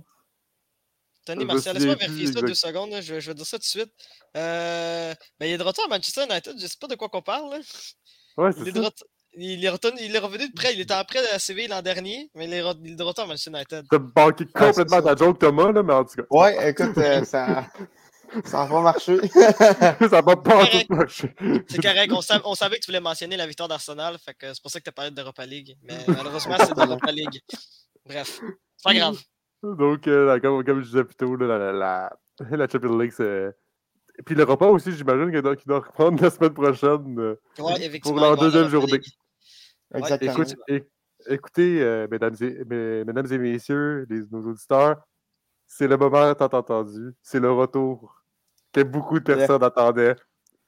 [1.29, 2.89] Tony Martial, laisse-moi vérifier ça deux secondes.
[3.01, 3.91] Je, je, vais dire ça tout de suite.
[4.35, 6.55] Euh, ben, il est de retour à Manchester United.
[6.57, 7.51] Je ne sais pas de quoi qu'on parle.
[7.51, 7.59] Là.
[8.37, 8.89] Ouais, c'est ça.
[9.35, 9.69] Il est,
[9.99, 10.73] il est revenu de près.
[10.73, 13.03] Il était en prêt de la CV l'an dernier, mais il est, il est de
[13.03, 13.85] retour à Manchester United.
[13.91, 16.23] T'as banqué complètement ta joke, Thomas, là, mais en tout cas.
[16.31, 17.67] Ouais, écoute, euh, ça.
[18.45, 19.19] Ça va marcher.
[19.27, 21.35] ça va pas tout marcher.
[21.67, 22.11] C'est correct.
[22.11, 24.17] On, on, savait que tu voulais mentionner la victoire d'Arsenal.
[24.25, 25.75] C'est pour ça que tu as parlé d'Europa League.
[25.83, 27.41] Mais malheureusement, c'est d'Europa League.
[28.05, 28.39] Bref,
[28.77, 29.19] c'est pas grave.
[29.63, 32.17] Donc, euh, comme, comme, je disais plus tôt, la, la, la,
[32.51, 33.53] la Champions League, c'est
[34.25, 37.35] puis le repas aussi, j'imagine qu'il doit, doit, reprendre la semaine prochaine euh,
[38.01, 38.99] pour leur deuxième journée.
[39.93, 40.43] Exactement.
[41.27, 42.65] écoutez, euh, mesdames, et,
[43.05, 44.97] mesdames, et, messieurs, les, nos auditeurs,
[45.65, 47.13] c'est le moment tant entendu.
[47.21, 48.21] C'est le retour
[48.73, 50.15] que beaucoup de personnes attendaient.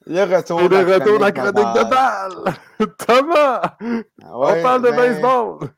[0.05, 0.59] Le retour.
[0.61, 2.55] C'est le retour de la chronique de balle.
[2.97, 3.61] Thomas!
[4.23, 5.69] Ah on parle de ben, baseball!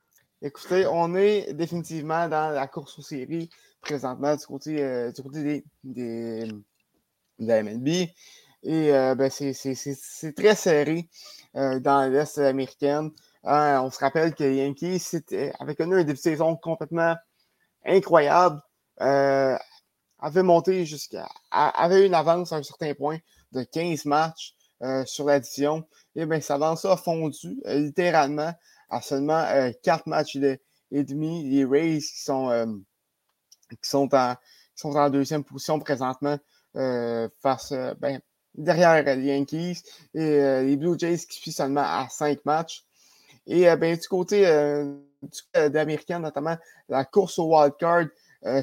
[0.46, 6.48] Écoutez, on est définitivement dans la course aux séries présentement du côté, euh, côté des
[7.40, 7.88] de la MLB.
[8.64, 11.08] Et euh, ben, c'est très serré
[11.56, 13.12] euh, dans l'Est américaine.
[13.46, 15.22] On se rappelle que Yankees,
[15.62, 17.16] avec un début de saison complètement
[17.86, 18.62] incroyable,
[18.98, 21.30] avait monté jusqu'à.
[21.52, 23.20] avait une avance à un certain point
[23.54, 24.56] de 15 matchs
[25.06, 25.88] sur l'addition.
[26.18, 28.54] Et bien, cette avance a fondu littéralement
[28.94, 29.46] à seulement
[29.84, 31.50] 4 matchs et, demi.
[31.50, 32.78] Les Rays qui sont, en,
[33.70, 36.38] qui sont en deuxième position présentement
[36.76, 38.20] euh, face euh, ben,
[38.56, 39.84] derrière les Yankees
[40.16, 42.84] et euh, les Blue Jays qui suivent seulement à cinq matchs.
[43.46, 44.44] Et ben, du côté
[45.54, 46.56] d'Américain, notamment
[46.88, 48.06] la course au wild card,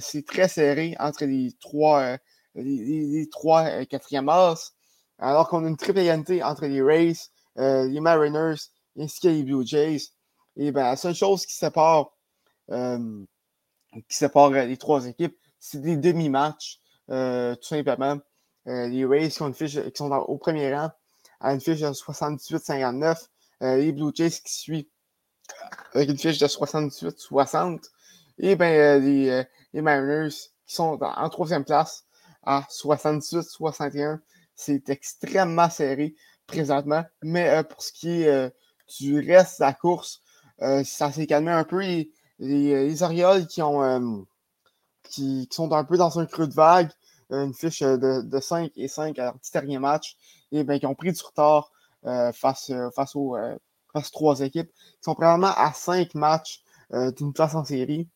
[0.01, 2.17] c'est très serré entre les trois,
[2.55, 4.73] les, trois quatrièmes as,
[5.19, 7.13] alors qu'on a une triple égalité entre les Rays,
[7.57, 10.01] les Mariners ainsi que les Blue Jays.
[10.61, 12.13] Et ben, la seule chose qui sépare,
[12.69, 16.81] qui sépare les trois équipes, c'est des demi-matchs.
[17.11, 18.19] Euh, tout simplement.
[18.69, 20.91] Euh, les Rays qui, ont une fiche, qui sont au premier rang
[21.41, 23.27] à une fiche de 78-59.
[23.63, 24.87] Euh, les Blue Jays qui suivent
[25.95, 27.91] avec une fiche de 78-60.
[28.39, 30.35] Et ben, les, les, Mariners
[30.67, 32.05] qui sont en troisième place
[32.45, 34.21] à 68-61.
[34.55, 36.15] C'est extrêmement serré
[36.47, 37.05] présentement.
[37.23, 38.53] Mais pour ce qui est
[38.99, 40.23] du reste de la course,
[40.85, 41.81] ça s'est calmé un peu.
[41.81, 44.27] Les, les, Orioles qui ont
[45.05, 46.91] qui, sont un peu dans un creux de vague
[47.31, 50.17] une fiche euh, de, de 5 et 5 à leur petit dernier match,
[50.53, 51.71] et bien, qui ont pris du retard
[52.07, 53.37] euh, face, euh, aux,
[53.93, 56.63] face trois équipes, qui sont probablement à 5 matchs
[57.17, 58.09] d'une place en série.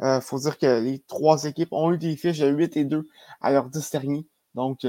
[0.00, 3.06] Il faut dire que les trois équipes ont eu des fiches de 8 et 2
[3.40, 4.26] à leur 10 derniers.
[4.54, 4.80] Donc,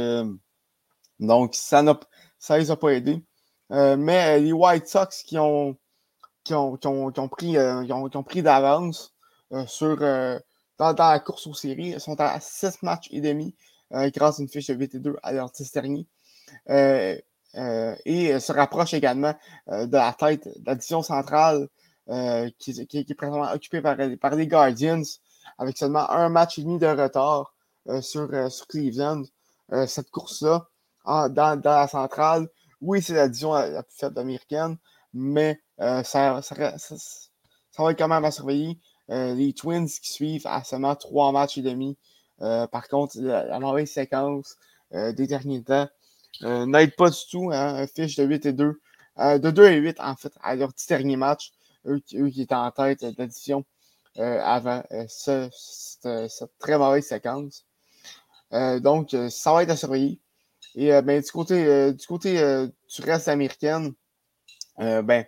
[1.54, 3.24] ça ne les a pas aidés.
[3.70, 5.78] mais les White Sox qui ont,
[6.48, 6.54] qui
[6.88, 9.14] ont, qui ont, pris, ont, qui ont pris d'avance
[9.68, 9.98] sur,
[10.78, 11.90] dans, la course aux séries.
[11.90, 13.56] Ils sont à 6 matchs et demi
[13.94, 16.08] euh, grâce à une fiche de 8 et 2 à leur dernier.
[16.70, 17.18] Euh,
[17.56, 19.34] euh, et se rapproche également
[19.68, 21.68] de la tête d'addition centrale
[22.60, 25.02] qui, qui, est présentement occupée par, par, les Guardians
[25.58, 27.54] avec seulement un match et demi de retard
[28.02, 29.24] sur, sur Cleveland.
[29.88, 30.68] cette course-là,
[31.06, 32.48] dans, dans, la centrale,
[32.82, 34.78] oui, c'est l'addition la, la, plus faible américaine,
[35.14, 36.42] mais ça, ça,
[36.78, 38.80] ça, va être quand même à surveiller.
[39.10, 41.98] les Twins qui suivent à seulement trois matchs et demi.
[42.40, 44.58] par contre, la, mauvaise séquence
[44.92, 45.88] des derniers temps
[46.42, 47.52] n'aide pas du tout.
[47.52, 48.80] Hein, un fiche de 8 et 2.
[49.18, 51.52] de 2 et 8, en fait, à leur petit dernier match.
[51.86, 53.64] Eux, qui étaient en tête de l'édition
[54.16, 55.54] avant cette,
[56.60, 57.66] très mauvaise séquence.
[58.52, 60.20] donc, ça va être à surveiller.
[60.76, 63.94] Et ben, du côté, du côté du reste américaine,
[64.78, 65.26] ben,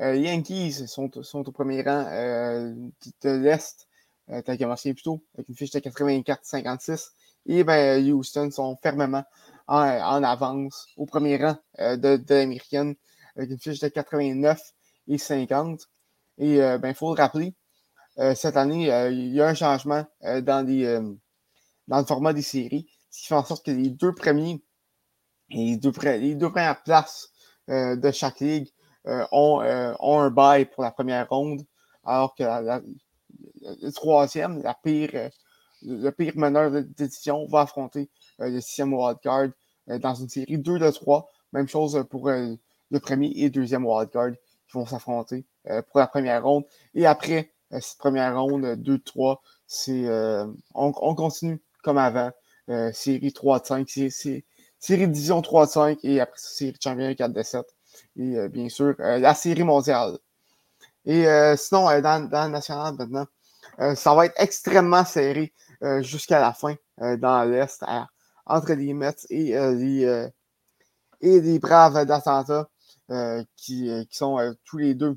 [0.00, 3.86] les Yankees sont, au premier rang de l'Est.
[4.30, 7.10] Euh, tu as commencé plus tôt, avec une fiche de 84-56.
[7.46, 9.24] Et ben, Houston sont fermement
[9.66, 12.94] en, avance au premier rang de, de l'américaine,
[13.36, 14.60] avec une fiche de 89
[15.08, 15.88] et 50.
[16.38, 17.54] Et ben, il faut le rappeler,
[18.34, 23.34] cette année, il y a un changement dans, le format des séries, ce qui fait
[23.34, 24.62] en sorte que les deux premiers
[25.50, 27.30] les deux, les deux premières places
[27.68, 31.62] euh, de chaque ligue euh, ont, euh, ont, un bail pour la première ronde,
[32.04, 35.30] alors que le troisième, pire,
[35.82, 39.48] le pire meneur d'édition, va affronter le sixième wildcard
[39.86, 41.28] dans une série 2 de 3.
[41.52, 46.64] Même chose pour le premier et deuxième wildcard qui vont s'affronter pour la première ronde.
[46.94, 50.06] Et après cette première ronde 2-3, c'est
[50.74, 52.30] on, on, continue comme avant.
[52.92, 54.44] série 3 de 5, c'est
[54.80, 57.62] série division 3-5 et après ça, série champion 4-7.
[58.16, 60.18] Et euh, bien sûr, euh, la série mondiale.
[61.04, 63.26] Et euh, sinon, dans, dans le national maintenant,
[63.94, 65.54] ça va être extrêmement serré
[66.00, 67.82] jusqu'à la fin dans l'Est,
[68.44, 70.28] entre les Mets et, les,
[71.22, 72.68] et les Braves d'Atlanta,
[73.56, 75.16] qui, qui, sont tous les deux.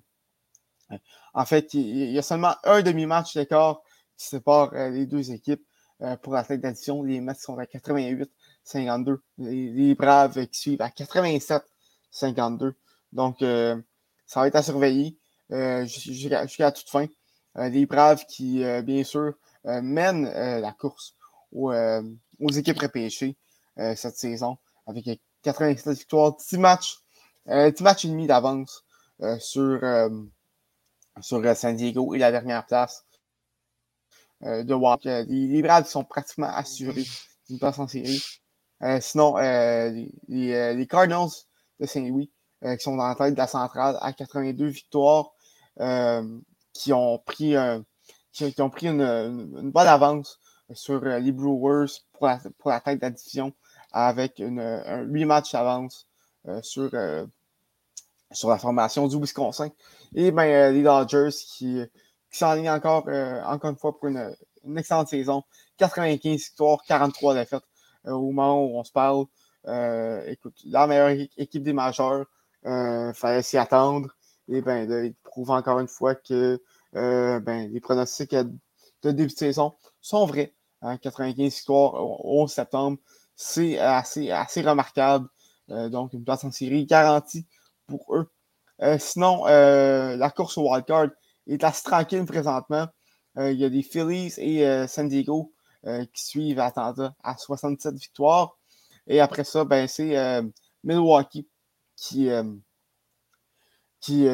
[1.34, 3.82] En fait, il, y a seulement un demi-match d'écart
[4.18, 5.66] qui sépare les deux équipes
[6.22, 7.04] pour la tête d'addition.
[7.04, 8.32] Les Mets sont à 88
[8.64, 9.22] 52.
[9.38, 11.64] Les, Braves qui suivent à 87,
[12.14, 12.76] 52.
[13.12, 13.80] Donc, euh,
[14.26, 15.18] ça va être à surveiller
[15.52, 17.08] euh, jusqu'à toute fin.
[17.58, 19.34] Euh, les Braves qui, bien sûr,
[19.66, 21.16] mènent la course
[21.52, 21.72] aux,
[22.54, 23.38] équipes repêchées
[23.78, 24.58] cette saison
[24.88, 25.06] avec
[25.44, 26.98] 87 victoires, 10 matchs,
[27.48, 28.84] 10 matchs et demi d'avance
[29.40, 29.80] sur,
[31.22, 33.06] sur San Diego et la dernière place
[34.42, 35.24] de Walker.
[35.30, 37.06] Les, Braves sont pratiquement assurés
[37.48, 38.22] d'une place en série.
[39.00, 41.30] Sinon, les, Cardinals
[41.80, 45.32] de Saint-Louis, qui sont dans la tête de la centrale à 82 victoires,
[46.74, 47.56] qui ont pris,
[48.32, 50.40] qui, ont pris une, bonne avance
[50.72, 53.54] sur les Brewers pour la, tête de la division
[53.92, 56.08] avec une, un 8 matchs d'avance
[56.62, 56.90] sur,
[58.32, 59.70] sur la formation du Wisconsin.
[60.16, 61.82] Et ben, les Dodgers qui,
[62.32, 63.08] qui s'enlignent encore,
[63.46, 64.36] encore une fois pour une,
[64.78, 65.44] excellente saison.
[65.78, 67.64] 95 victoires, 43 défaites
[68.08, 69.26] euh, au moment où on se parle.
[69.68, 72.26] Euh, écoute, la meilleure équipe des majeurs,
[72.64, 74.10] il euh, fallait s'y attendre.
[74.50, 76.62] Et ben, prouve encore une fois que
[76.92, 80.54] ben, les pronostics de début de saison sont vrais.
[81.02, 81.48] 95 hein.
[81.48, 82.98] victoires au 11 septembre,
[83.36, 85.30] c'est assez, assez remarquable.
[85.70, 87.48] donc, une place en série garantie
[87.88, 88.30] pour eux.
[89.00, 91.08] sinon, la course au wildcard
[91.48, 92.88] est assez tranquille présentement.
[93.38, 95.54] il y a des Phillies et San Diego
[95.86, 98.58] euh, qui suivent Atlanta à 67 victoires.
[99.08, 100.44] Et après ça, ben, c'est euh,
[100.84, 101.48] Milwaukee
[101.96, 102.44] qui, euh,
[104.00, 104.28] qui,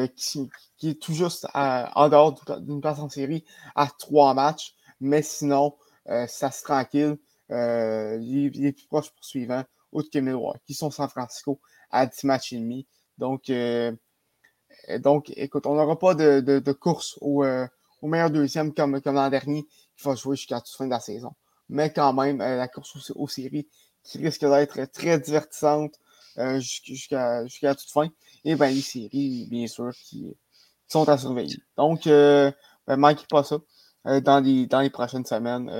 [0.76, 3.44] qui, est tout juste en dehors d'une place en série
[3.74, 4.74] à trois matchs.
[5.00, 7.18] Mais sinon, ça se tranquille.
[7.48, 11.60] les, plus proches poursuivants, autres que Milwaukee, sont San Francisco
[11.90, 12.86] à 10 matchs et demi.
[13.18, 13.50] Donc,
[14.98, 17.44] donc écoute, on n'aura pas de, de, course au,
[18.02, 19.64] meilleur deuxième comme, comme l'an dernier
[19.96, 21.34] qui va jouer jusqu'à la fin de la saison
[21.70, 23.68] mais quand même, euh, la course aux, séries
[24.02, 25.94] qui risque d'être très divertissante
[26.38, 28.08] euh, jusqu'à toute fin.
[28.44, 30.36] Et bien, les séries, bien sûr, qui,
[30.86, 31.58] sont à surveiller.
[31.76, 32.50] Donc, euh,
[32.86, 33.58] ben, manquez pas ça.
[34.04, 35.70] dans, les, dans les prochaines semaines,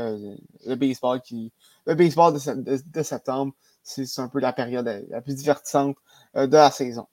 [0.66, 1.52] le baseball qui.
[1.86, 5.96] Le baseball de, septembre, c'est un peu la période la plus divertissante
[6.34, 7.06] de la saison.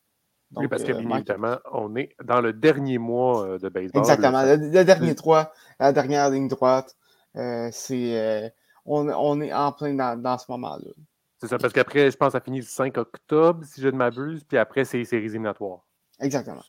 [0.55, 4.01] oui, parce que bien évidemment, on est dans le dernier mois de baseball.
[4.01, 6.95] Exactement, le, dernier 3, la dernière ligne droite.
[7.33, 8.53] c'est
[8.87, 10.91] on, est en plein dans, ce moment-là.
[11.39, 13.97] C'est ça, parce qu'après, je pense que ça finit le 5 octobre, si je ne
[13.97, 15.81] m'abuse, puis après, c'est les séries éliminatoires.
[16.19, 16.63] Exactement.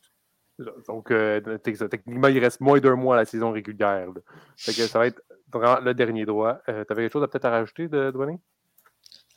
[0.87, 4.09] Donc, euh, techniquement, il reste moins d'un mois à la saison régulière.
[4.57, 5.21] ça va être
[5.81, 6.59] le dernier droit.
[6.67, 8.11] Euh, tu avais quelque chose à peut-être à rajouter, de,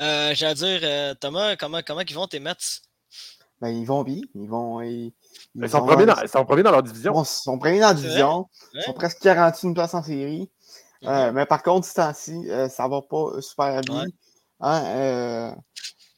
[0.00, 2.80] euh, J'allais dire, euh, Thomas, comment, comment ils vont tes Mets?
[3.60, 4.20] Ben, ils vont bien.
[4.34, 4.80] Ils vont.
[4.80, 5.12] Ils,
[5.68, 7.22] sont, premiers dans, leur division.
[7.22, 8.48] Ils sont premiers dans la division.
[8.74, 10.50] Ils sont presque 41 places en série.
[11.04, 14.04] Euh, mais par contre, ce temps-ci, euh, ça va pas super bien.
[14.60, 15.54] Hein, euh,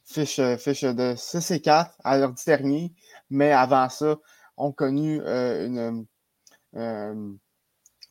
[0.05, 2.93] fiche, fiche, de 6 et 4 à leur dernier,
[3.29, 4.17] mais avant ça,
[4.57, 6.05] ont connu une,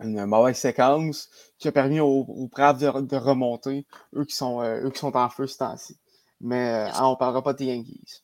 [0.00, 4.60] une mauvaise séquence qui a permis aux, aux Braves de, de, remonter, eux qui sont,
[4.60, 5.98] euh, eux qui sont en feu ce temps-ci.
[6.40, 8.23] Mais euh, on ne parlera pas des Yankees.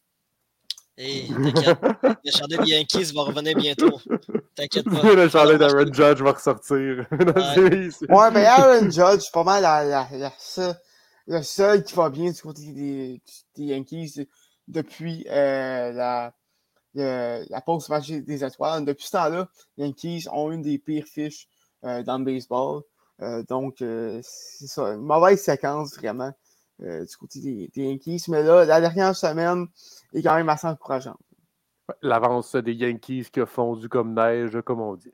[1.03, 1.79] Hey, t'inquiète,
[2.25, 3.99] le chandail des Yankees va revenir bientôt.
[4.55, 5.15] T'inquiète pas.
[5.15, 7.07] le chandail d'Aaron Judge va ressortir.
[7.11, 10.75] ouais, ouais mais Aaron Judge, c'est pas mal la, la, la, seule,
[11.27, 13.23] le seul qui va bien du côté des,
[13.57, 14.29] des Yankees
[14.69, 16.35] depuis euh, la,
[16.93, 18.85] le, la pause match des étoiles.
[18.85, 19.49] Depuis ce temps-là,
[19.79, 21.49] les Yankees ont une des pires fiches
[21.85, 22.83] euh, dans le baseball.
[23.23, 26.33] Euh, donc, euh, c'est ça, une mauvaise séquence vraiment
[26.83, 28.25] euh, du côté des, des, Yankees.
[28.29, 29.67] Mais là, la dernière semaine
[30.13, 31.19] est quand même assez encourageante.
[32.03, 35.13] L'avance des Yankees qui a fondu comme neige, comme on dit.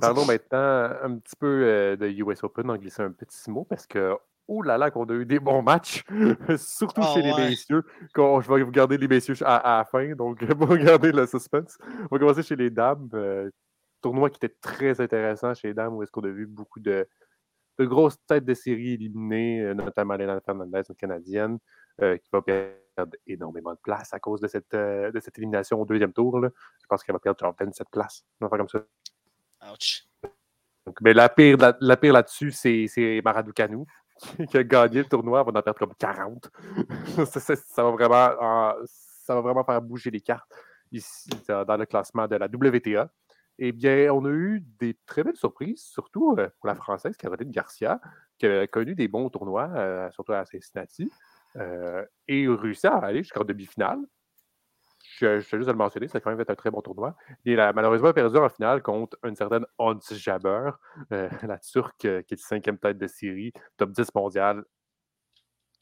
[0.00, 4.14] Parlons maintenant un petit peu de US Open, en glisser un petit mot, parce que
[4.48, 6.04] oh là là, qu'on a eu des bons matchs,
[6.56, 7.36] surtout oh, chez ouais.
[7.36, 7.84] les messieurs.
[8.14, 11.26] Quand, je vais vous garder les messieurs à, à la fin, donc pour garder le
[11.26, 11.78] suspense.
[12.10, 13.08] On va commencer chez les dames.
[13.14, 13.50] Euh,
[14.00, 17.06] tournoi qui était très intéressant chez les dames, où est-ce qu'on a vu beaucoup de,
[17.78, 21.58] de, grosses têtes de série éliminées, euh, notamment Léna Fernandez, une Canadienne,
[22.00, 25.80] euh, qui va perdre énormément de place à cause de cette, euh, de cette élimination
[25.80, 26.40] au deuxième tour.
[26.40, 26.50] Là.
[26.82, 28.24] Je pense qu'elle va perdre genre 27 places.
[28.40, 29.72] On va faire comme ça.
[29.72, 30.06] Ouch.
[30.86, 33.86] Donc, mais la pire, la, la pire là-dessus, c'est Maradou Kanou,
[34.50, 36.50] qui a gagné le tournoi, on va en perdre comme 40.
[37.26, 40.50] ça, ça, ça, va vraiment, ça va vraiment faire bouger les cartes
[40.92, 43.10] ici dans le classement de la WTA.
[43.58, 47.50] Eh bien, on a eu des très belles surprises, surtout euh, pour la Française Caroline
[47.50, 48.00] Garcia,
[48.38, 51.10] qui a connu des bons tournois, euh, surtout à Cincinnati,
[51.56, 53.98] euh, et réussi à aller jusqu'en demi-finale.
[55.18, 57.16] Je, je juste à le mentionner, ça a quand même été un très bon tournoi.
[57.44, 60.70] Il a malheureusement perdu en finale contre une certaine Hans Jaber,
[61.12, 64.64] euh, la Turque qui est cinquième tête de série, top 10 mondial.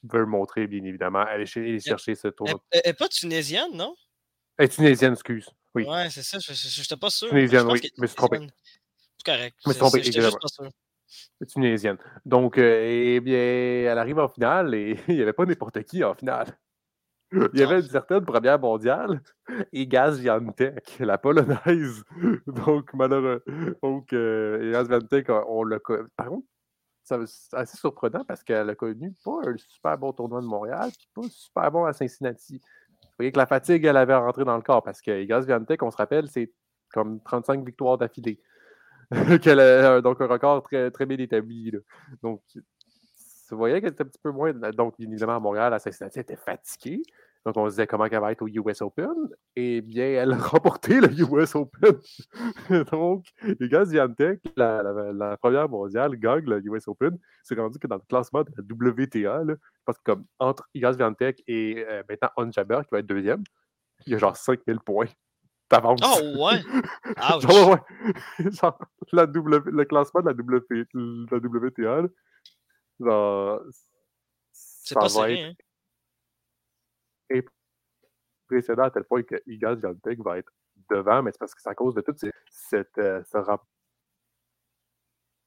[0.04, 1.20] Veut le montrer, bien évidemment.
[1.20, 2.62] Aller, aller chercher ce tournoi.
[2.70, 3.94] Elle n'est pas tunisienne, non?
[4.58, 5.48] Est tunisienne, excuse.
[5.74, 5.84] Oui.
[5.84, 6.38] Ouais, c'est ça.
[6.38, 7.28] Je n'étais pas sûr.
[7.28, 7.80] Tunisienne, oui.
[7.98, 8.38] Mais c'est trompé.
[9.18, 9.56] C'est correct.
[9.66, 10.70] Mais c'est trompé, exactement.
[11.48, 11.98] Tunisienne.
[12.24, 16.02] Donc, euh, eh bien, elle arrive en finale et il n'y avait pas n'importe qui
[16.02, 16.56] en finale.
[17.32, 19.20] Il y avait une certaine première mondiale
[19.72, 22.04] et Gaz Viantek, la polonaise.
[22.46, 23.42] Donc, malheureux.
[23.82, 25.78] Donc, euh, Gaz Viantek, on l'a
[26.16, 26.46] Par contre,
[27.02, 27.16] c'est
[27.52, 31.28] assez surprenant parce qu'elle a connu pas un super bon tournoi de Montréal, puis pas
[31.28, 32.60] super bon à Cincinnati.
[33.16, 35.82] Vous voyez que la fatigue, elle avait rentré dans le corps parce que Gaz Viantek,
[35.82, 36.52] on se rappelle, c'est
[36.92, 38.42] comme 35 victoires d'affilée.
[39.10, 41.72] a donc un record très, très bien établi.
[42.22, 42.42] Donc,
[43.50, 44.52] vous voyez qu'elle était un petit peu moins.
[44.52, 47.02] Donc, évidemment, à Montréal, à Cincinnati, elle était fatiguée.
[47.46, 49.06] Donc, on se disait comment elle va être au US Open.
[49.54, 51.94] Eh bien, elle a remporté le US Open.
[52.90, 53.24] donc,
[53.60, 57.16] gars Ziantec, la, la, la, première mondiale, gagne le US Open.
[57.44, 60.96] C'est rendu que dans le classement de la WTA, là, parce que comme entre Igaz
[60.96, 63.44] Viantec et euh, maintenant On Jabber, qui va être deuxième,
[64.06, 65.06] il y a genre 5000 points
[65.70, 66.00] d'avance.
[66.02, 66.60] Oh ouais!
[67.40, 68.50] genre, ouais.
[68.50, 68.76] genre
[69.12, 70.86] la w, le classement de la, w,
[71.30, 72.08] la WTA, là,
[72.98, 73.60] genre,
[74.50, 75.52] c'est pas serré, hein?
[77.30, 80.52] Impressionnant à tel point que Igal Viantec va être
[80.90, 82.18] devant, mais c'est parce que c'est à cause de toute
[82.50, 83.38] cette, euh, ce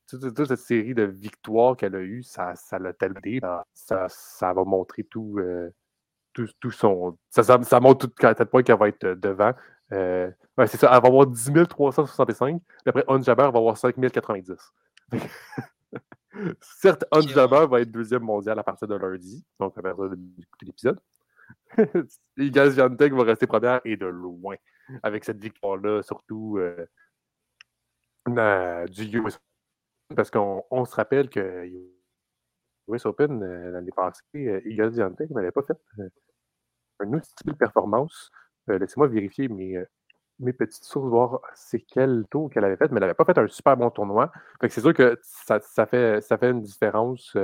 [0.07, 4.53] toute, toute, cette série de victoires qu'elle a eues, ça, ça l'a tellement ça, ça
[4.53, 5.69] va montrer tout, euh,
[6.33, 7.17] tout, tout, son.
[7.29, 9.53] Ça, ça, ça montre tout, à tel point qu'elle va être devant.
[9.91, 13.77] Euh, ouais, c'est ça, elle va avoir 10 365, puis après, On Jabber va avoir
[13.77, 14.73] 5 090.
[16.61, 20.17] Certes, On Jabber va être deuxième mondial à partir de lundi, donc à partir de
[20.61, 20.99] l'épisode.
[22.37, 24.55] Igaz Viantec va rester première et de loin
[25.03, 26.85] avec cette victoire-là, surtout euh,
[28.87, 30.15] du US Open.
[30.15, 31.69] Parce qu'on on se rappelle que
[32.87, 35.77] US Open, euh, l'année passée, euh, Igaz Viantec n'avait pas fait
[37.01, 38.31] une aussi belle performance.
[38.67, 39.81] Laissez-moi vérifier mes,
[40.39, 43.37] mes petites sources, voir c'est quel tour qu'elle avait fait, mais elle n'avait pas fait
[43.37, 44.31] un super bon tournoi.
[44.61, 47.35] c'est sûr que ça, fait, ça fait une différence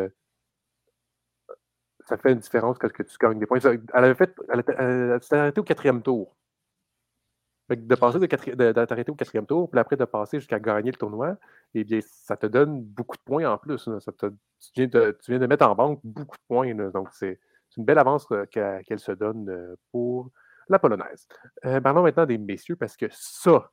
[2.05, 3.59] ça fait une différence quand tu gagnes des points.
[3.59, 4.33] Elle avait fait.
[4.49, 6.35] Elle, elle, arrêtée au quatrième tour.
[7.69, 11.35] de passer de au quatrième tour, puis après de passer jusqu'à gagner le tournoi,
[11.73, 13.89] eh bien, ça te donne beaucoup de points en plus.
[13.99, 16.73] Ça te, tu, viens de, tu, viens de, mettre en banque beaucoup de points.
[16.91, 17.39] Donc, c'est
[17.77, 20.29] une belle avance euh, qu'elle qu se donne euh, pour
[20.69, 21.27] la polonaise.
[21.65, 23.71] Euh, parlons maintenant des messieurs, parce que ça,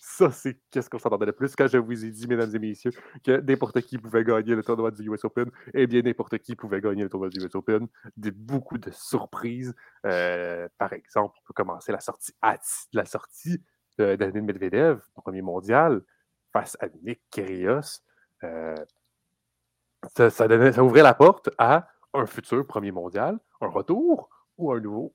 [0.00, 2.92] ça, c'est qu'est-ce qu'on s'entendait le plus quand je vous ai dit, mesdames et messieurs,
[3.22, 5.50] que n'importe qui pouvait gagner le tournoi du US Open.
[5.74, 7.86] Eh bien, n'importe qui pouvait gagner le tournoi du US Open.
[8.16, 9.74] Beaucoup de surprises.
[10.06, 12.58] Euh, par exemple, on peut commencer la sortie, à,
[12.92, 13.62] la sortie
[13.98, 16.02] Daniel Medvedev, premier mondial,
[16.52, 18.00] face à Nick Kyrgios.
[18.44, 18.74] Euh,
[20.16, 25.14] ça, ça, ouvrait la porte à un futur premier mondial, un retour ou un nouveau.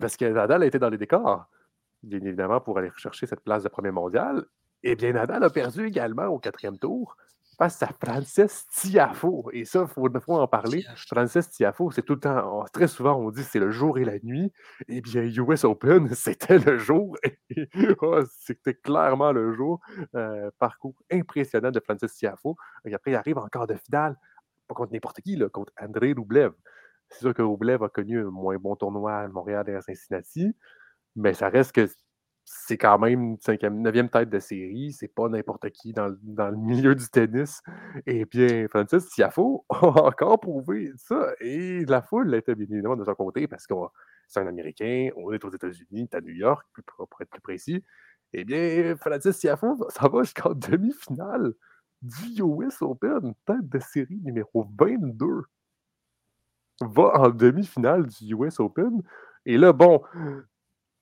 [0.00, 1.46] Parce que Nadal été dans les décors
[2.02, 4.44] bien évidemment, pour aller chercher cette place de premier mondial.
[4.82, 7.16] Eh bien, Nadal a perdu également au quatrième tour
[7.58, 9.48] face à Frances Tiafo.
[9.52, 10.84] Et ça, il faut, en parler.
[11.06, 14.18] Frances Tiafo, c'est tout le temps, très souvent, on dit c'est le jour et la
[14.22, 14.52] nuit.
[14.88, 17.16] Eh bien, US Open, c'était le jour.
[18.00, 19.80] Oh, c'était clairement le jour.
[20.14, 22.56] Euh, parcours impressionnant de Frances Tiafo.
[22.84, 24.16] Et après, il arrive en quart de finale,
[24.66, 26.52] pas contre n'importe qui, là, contre André Roublev.
[27.10, 30.56] C'est sûr que Roublev a connu un moins bon tournoi à Montréal et à Cincinnati,
[31.16, 31.88] mais ça reste que
[32.44, 34.92] c'est quand même 9e tête de série.
[34.92, 37.62] C'est pas n'importe qui dans, le milieu du tennis.
[38.06, 41.32] Et bien, Francis Tiafo a encore prouvé ça.
[41.40, 43.74] Et la foule était bien évidemment de son côté parce que
[44.28, 47.84] c'est un Américain, on est aux États-Unis, à New York, pour, être plus précis.
[48.32, 51.52] Eh bien, Francis Tiafo, ça va jusqu'en demi-finale
[52.00, 55.42] du US Open, tête de série numéro 22.
[56.80, 59.02] Va en demi-finale du US Open.
[59.44, 60.02] Et là, bon,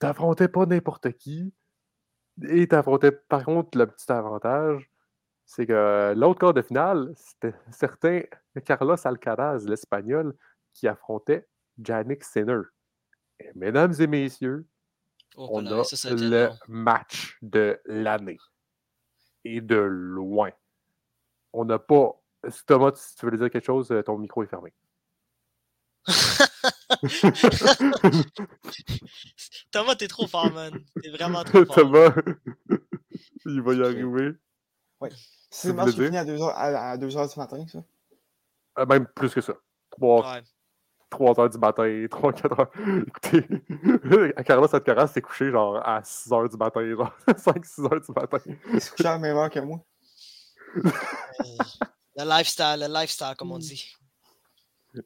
[0.00, 1.54] t'affrontais pas n'importe qui.
[2.48, 4.90] Et t'affrontais, par contre, le petit avantage,
[5.46, 8.22] c'est que l'autre quart de finale, c'était certain
[8.64, 10.34] Carlos Alcaraz, l'Espagnol,
[10.74, 11.46] qui affrontait
[11.80, 12.62] Jannik Sinner.
[13.54, 14.66] mesdames et messieurs,
[15.36, 18.38] oh, on a le match de l'année.
[19.44, 20.50] Et de loin.
[21.52, 22.20] On n'a pas.
[22.66, 24.72] Thomas, si tu veux dire quelque chose, ton micro est fermé.
[29.70, 30.82] Thomas, t'es trop fort, man.
[31.02, 31.76] T'es vraiment trop fort.
[31.76, 32.12] Thomas,
[33.46, 34.32] il va y arriver.
[35.00, 35.08] Oui.
[35.50, 37.84] C'est le match qui finit à 2h, à, 2h du matin, ça?
[38.78, 39.54] Euh, même plus que ça.
[39.90, 40.42] 3, ouais.
[41.10, 42.68] 3 h du matin, 3, 4 h.
[43.06, 43.44] Écoutez,
[44.44, 48.12] Carlos Alcaraz s'est couché genre à 6 h du matin, genre 5, 6 h du
[48.14, 48.38] matin.
[48.72, 49.84] Il s'est couché à la même heure que moi.
[50.74, 50.82] le
[52.16, 53.96] lifestyle, le lifestyle, comme on dit.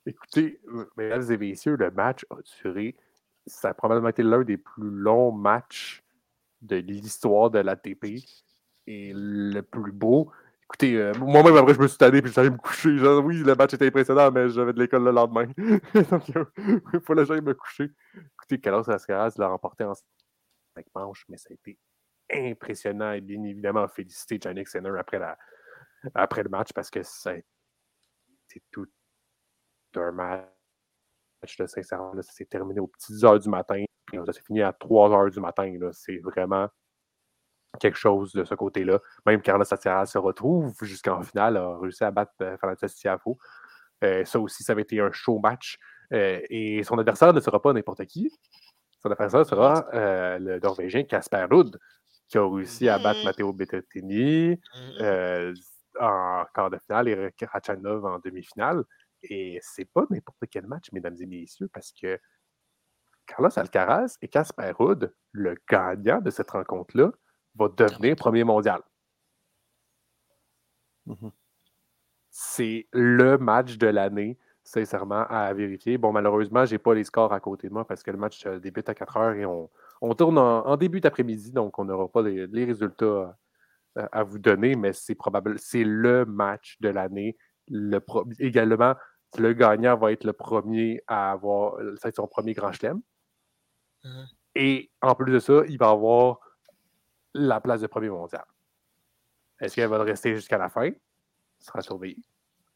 [0.07, 0.61] Écoutez,
[0.97, 2.97] mesdames et messieurs, le match a duré.
[3.47, 6.03] Ça a probablement été l'un des plus longs matchs
[6.63, 8.25] de l'histoire de l'ATP
[8.87, 10.31] et le plus beau.
[10.65, 12.97] Écoutez, euh, moi-même, après, je me suis tanné puis j'allais me coucher.
[12.97, 15.47] Genre, oui, le match était impressionnant, mais j'avais de l'école le lendemain.
[15.95, 16.23] Donc,
[16.95, 17.91] il fallait que j'aille me coucher.
[18.15, 21.79] Écoutez, Carlos Ascaraz l'a remporté en 5 manches, mais ça a été
[22.33, 25.37] impressionnant et bien évidemment, féliciter Jannik Sinner après, la,
[26.15, 28.87] après le match parce que ça a été tout
[29.97, 33.85] un match, de sincèrement, ça s'est terminé aux petites heures du matin.
[34.27, 35.77] Ça s'est fini à 3 heures du matin.
[35.93, 36.69] C'est vraiment
[37.79, 39.01] quelque chose de ce côté-là.
[39.27, 43.39] Même Carlos Sassiara se retrouve jusqu'en finale, a réussi à battre euh, Francis Tiafo.
[44.03, 45.79] Euh, ça aussi, ça avait été un show match.
[46.13, 48.31] Euh, et son adversaire ne sera pas n'importe qui.
[49.03, 51.79] Son adversaire sera le Norvégien Casper Ruud,
[52.29, 53.25] qui a réussi à battre mm.
[53.25, 55.55] Matteo Berrettini mm.
[56.01, 58.83] en quart de finale et Rachanov en demi-finale.
[59.31, 62.19] Et c'est pas n'importe quel match, mesdames et messieurs, parce que
[63.27, 67.11] Carlos Alcaraz et Casper Ruud, le gagnant de cette rencontre-là,
[67.55, 68.83] va devenir premier mondial.
[71.07, 71.29] Mmh
[72.37, 75.99] c'est le match de l'année, sincèrement, à vérifier.
[75.99, 78.45] Bon, malheureusement, je n'ai pas les scores à côté de moi parce que le match
[78.47, 79.71] euh, débute à 4 heures et on,
[80.15, 83.39] tourne en, début d'après-midi, donc on n'aura pas les, résultats
[83.97, 87.37] euh, à vous donner, mais c'est probable, c'est le match de l'année.
[87.69, 88.01] Le
[88.41, 88.95] également,
[89.39, 93.01] le gagnant va être le premier à avoir ça son premier grand chelem.
[94.05, 94.27] Uh-huh.
[94.55, 96.39] Et en plus de ça, il va avoir
[97.35, 98.45] la place de premier mondial.
[99.61, 100.91] Est-ce qu'elle va rester jusqu'à la fin?
[101.59, 102.23] Ce sera surveillé.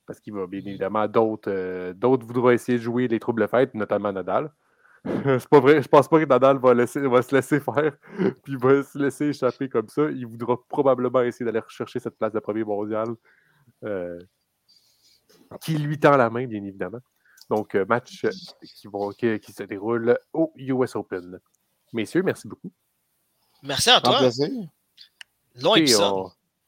[0.07, 0.69] Parce qu'il va bien mm-hmm.
[0.69, 4.53] évidemment d'autres euh, d'autres voudront essayer de jouer les troubles fêtes, notamment Nadal.
[5.05, 7.97] C'est pas vrai, je pense pas que Nadal va, laisser, va se laisser faire,
[8.43, 10.11] puis va se laisser échapper comme ça.
[10.11, 13.09] Il voudra probablement essayer d'aller rechercher cette place de premier mondial.
[13.85, 14.19] Euh,
[15.61, 17.01] qui lui tend la main, bien évidemment.
[17.51, 18.30] Donc, euh, match euh,
[19.16, 21.40] qui, qui, se déroule au US Open.
[21.92, 22.70] Messieurs, merci beaucoup.
[23.62, 24.20] Merci à toi.
[25.61, 26.12] Long épisode.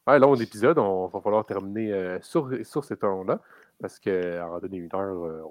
[0.06, 0.18] On...
[0.18, 0.78] long épisode.
[0.78, 3.40] On va falloir terminer euh, sur, sur ce temps-là.
[3.78, 5.42] Parce qu'à un donné une heure,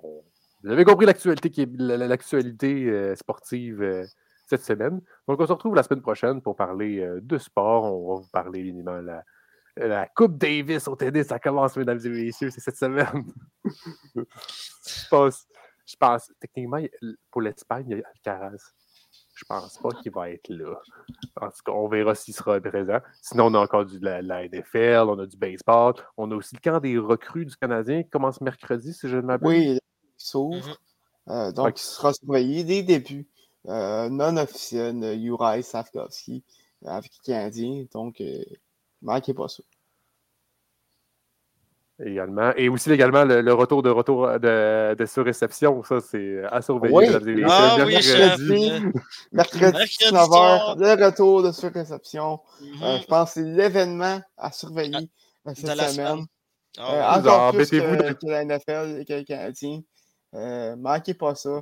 [0.63, 4.07] vous avez compris l'actualité l'actualité sportive
[4.45, 5.01] cette semaine.
[5.27, 7.86] Donc, on se retrouve la semaine prochaine pour parler de sport.
[7.86, 9.23] On va vous parler évidemment la,
[9.88, 13.25] la Coupe Davis au tennis, ça commence, mesdames et messieurs, c'est cette semaine.
[13.65, 15.45] je, pense,
[15.86, 16.82] je pense, techniquement,
[17.32, 18.73] pour l'Espagne, il y a Alcaraz.
[19.34, 20.75] Je pense pas qu'il va être là.
[21.39, 22.99] En tout cas, on verra s'il sera présent.
[23.21, 25.93] Sinon, on a encore du, la, NFL, on a du baseball.
[26.17, 29.21] On a aussi le camp des recrues du Canadien qui commence mercredi, si je ne
[29.21, 29.47] m'abuse.
[29.47, 29.80] Oui, il
[30.17, 30.67] s'ouvre.
[30.67, 30.75] Mhm.
[31.30, 33.30] Euh, donc, il sera surveillé dès le début.
[33.67, 36.43] Euh, non officiel, Uri Safkovski
[36.86, 37.86] avec les Canadiens.
[37.93, 38.43] Donc, euh,
[39.02, 39.64] Manquez pas ça.
[42.02, 42.54] Également.
[42.56, 45.84] Et aussi également le, le retour de retour de, de surréception.
[45.84, 46.95] Ça, c'est à surveiller.
[46.95, 47.08] Oui.
[47.45, 48.82] Ah oui, mercredi, mercredi,
[49.34, 50.76] Mercredi 19h, soir.
[50.78, 52.39] le retour de surréception.
[52.62, 52.84] Mhm.
[52.84, 55.10] Euh, je pense que c'est l'événement à surveiller
[55.45, 55.89] euh, de cette semaine.
[55.91, 56.20] semaine.
[56.80, 57.28] Euh, Ah oui.
[57.30, 59.82] encore plus que, dans- que la NFL et que le Canadien.
[60.36, 61.50] Euh, manquez pas ça.
[61.50, 61.62] Euh,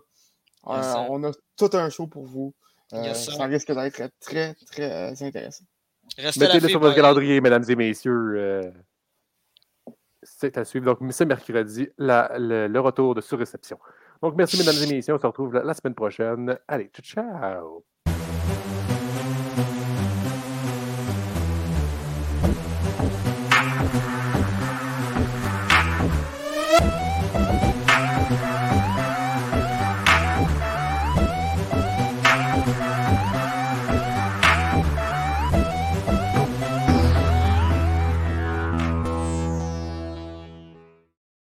[0.75, 2.53] Yes, on a tout un show pour vous.
[2.93, 5.63] Euh, Yes, ça risque d'être très, très euh, intéressant.
[6.39, 8.33] Mettez-le sur votre calendrier, mesdames et messieurs.
[8.37, 8.71] euh,
[10.23, 10.85] c'est à suivre.
[10.85, 13.79] Donc, ce mercredi, la- le, le retour de surréception.
[14.21, 15.13] Donc, merci, mesdames et messieurs.
[15.15, 16.57] On se retrouve la, la semaine prochaine.
[16.67, 17.85] Allez, ciao, ciao!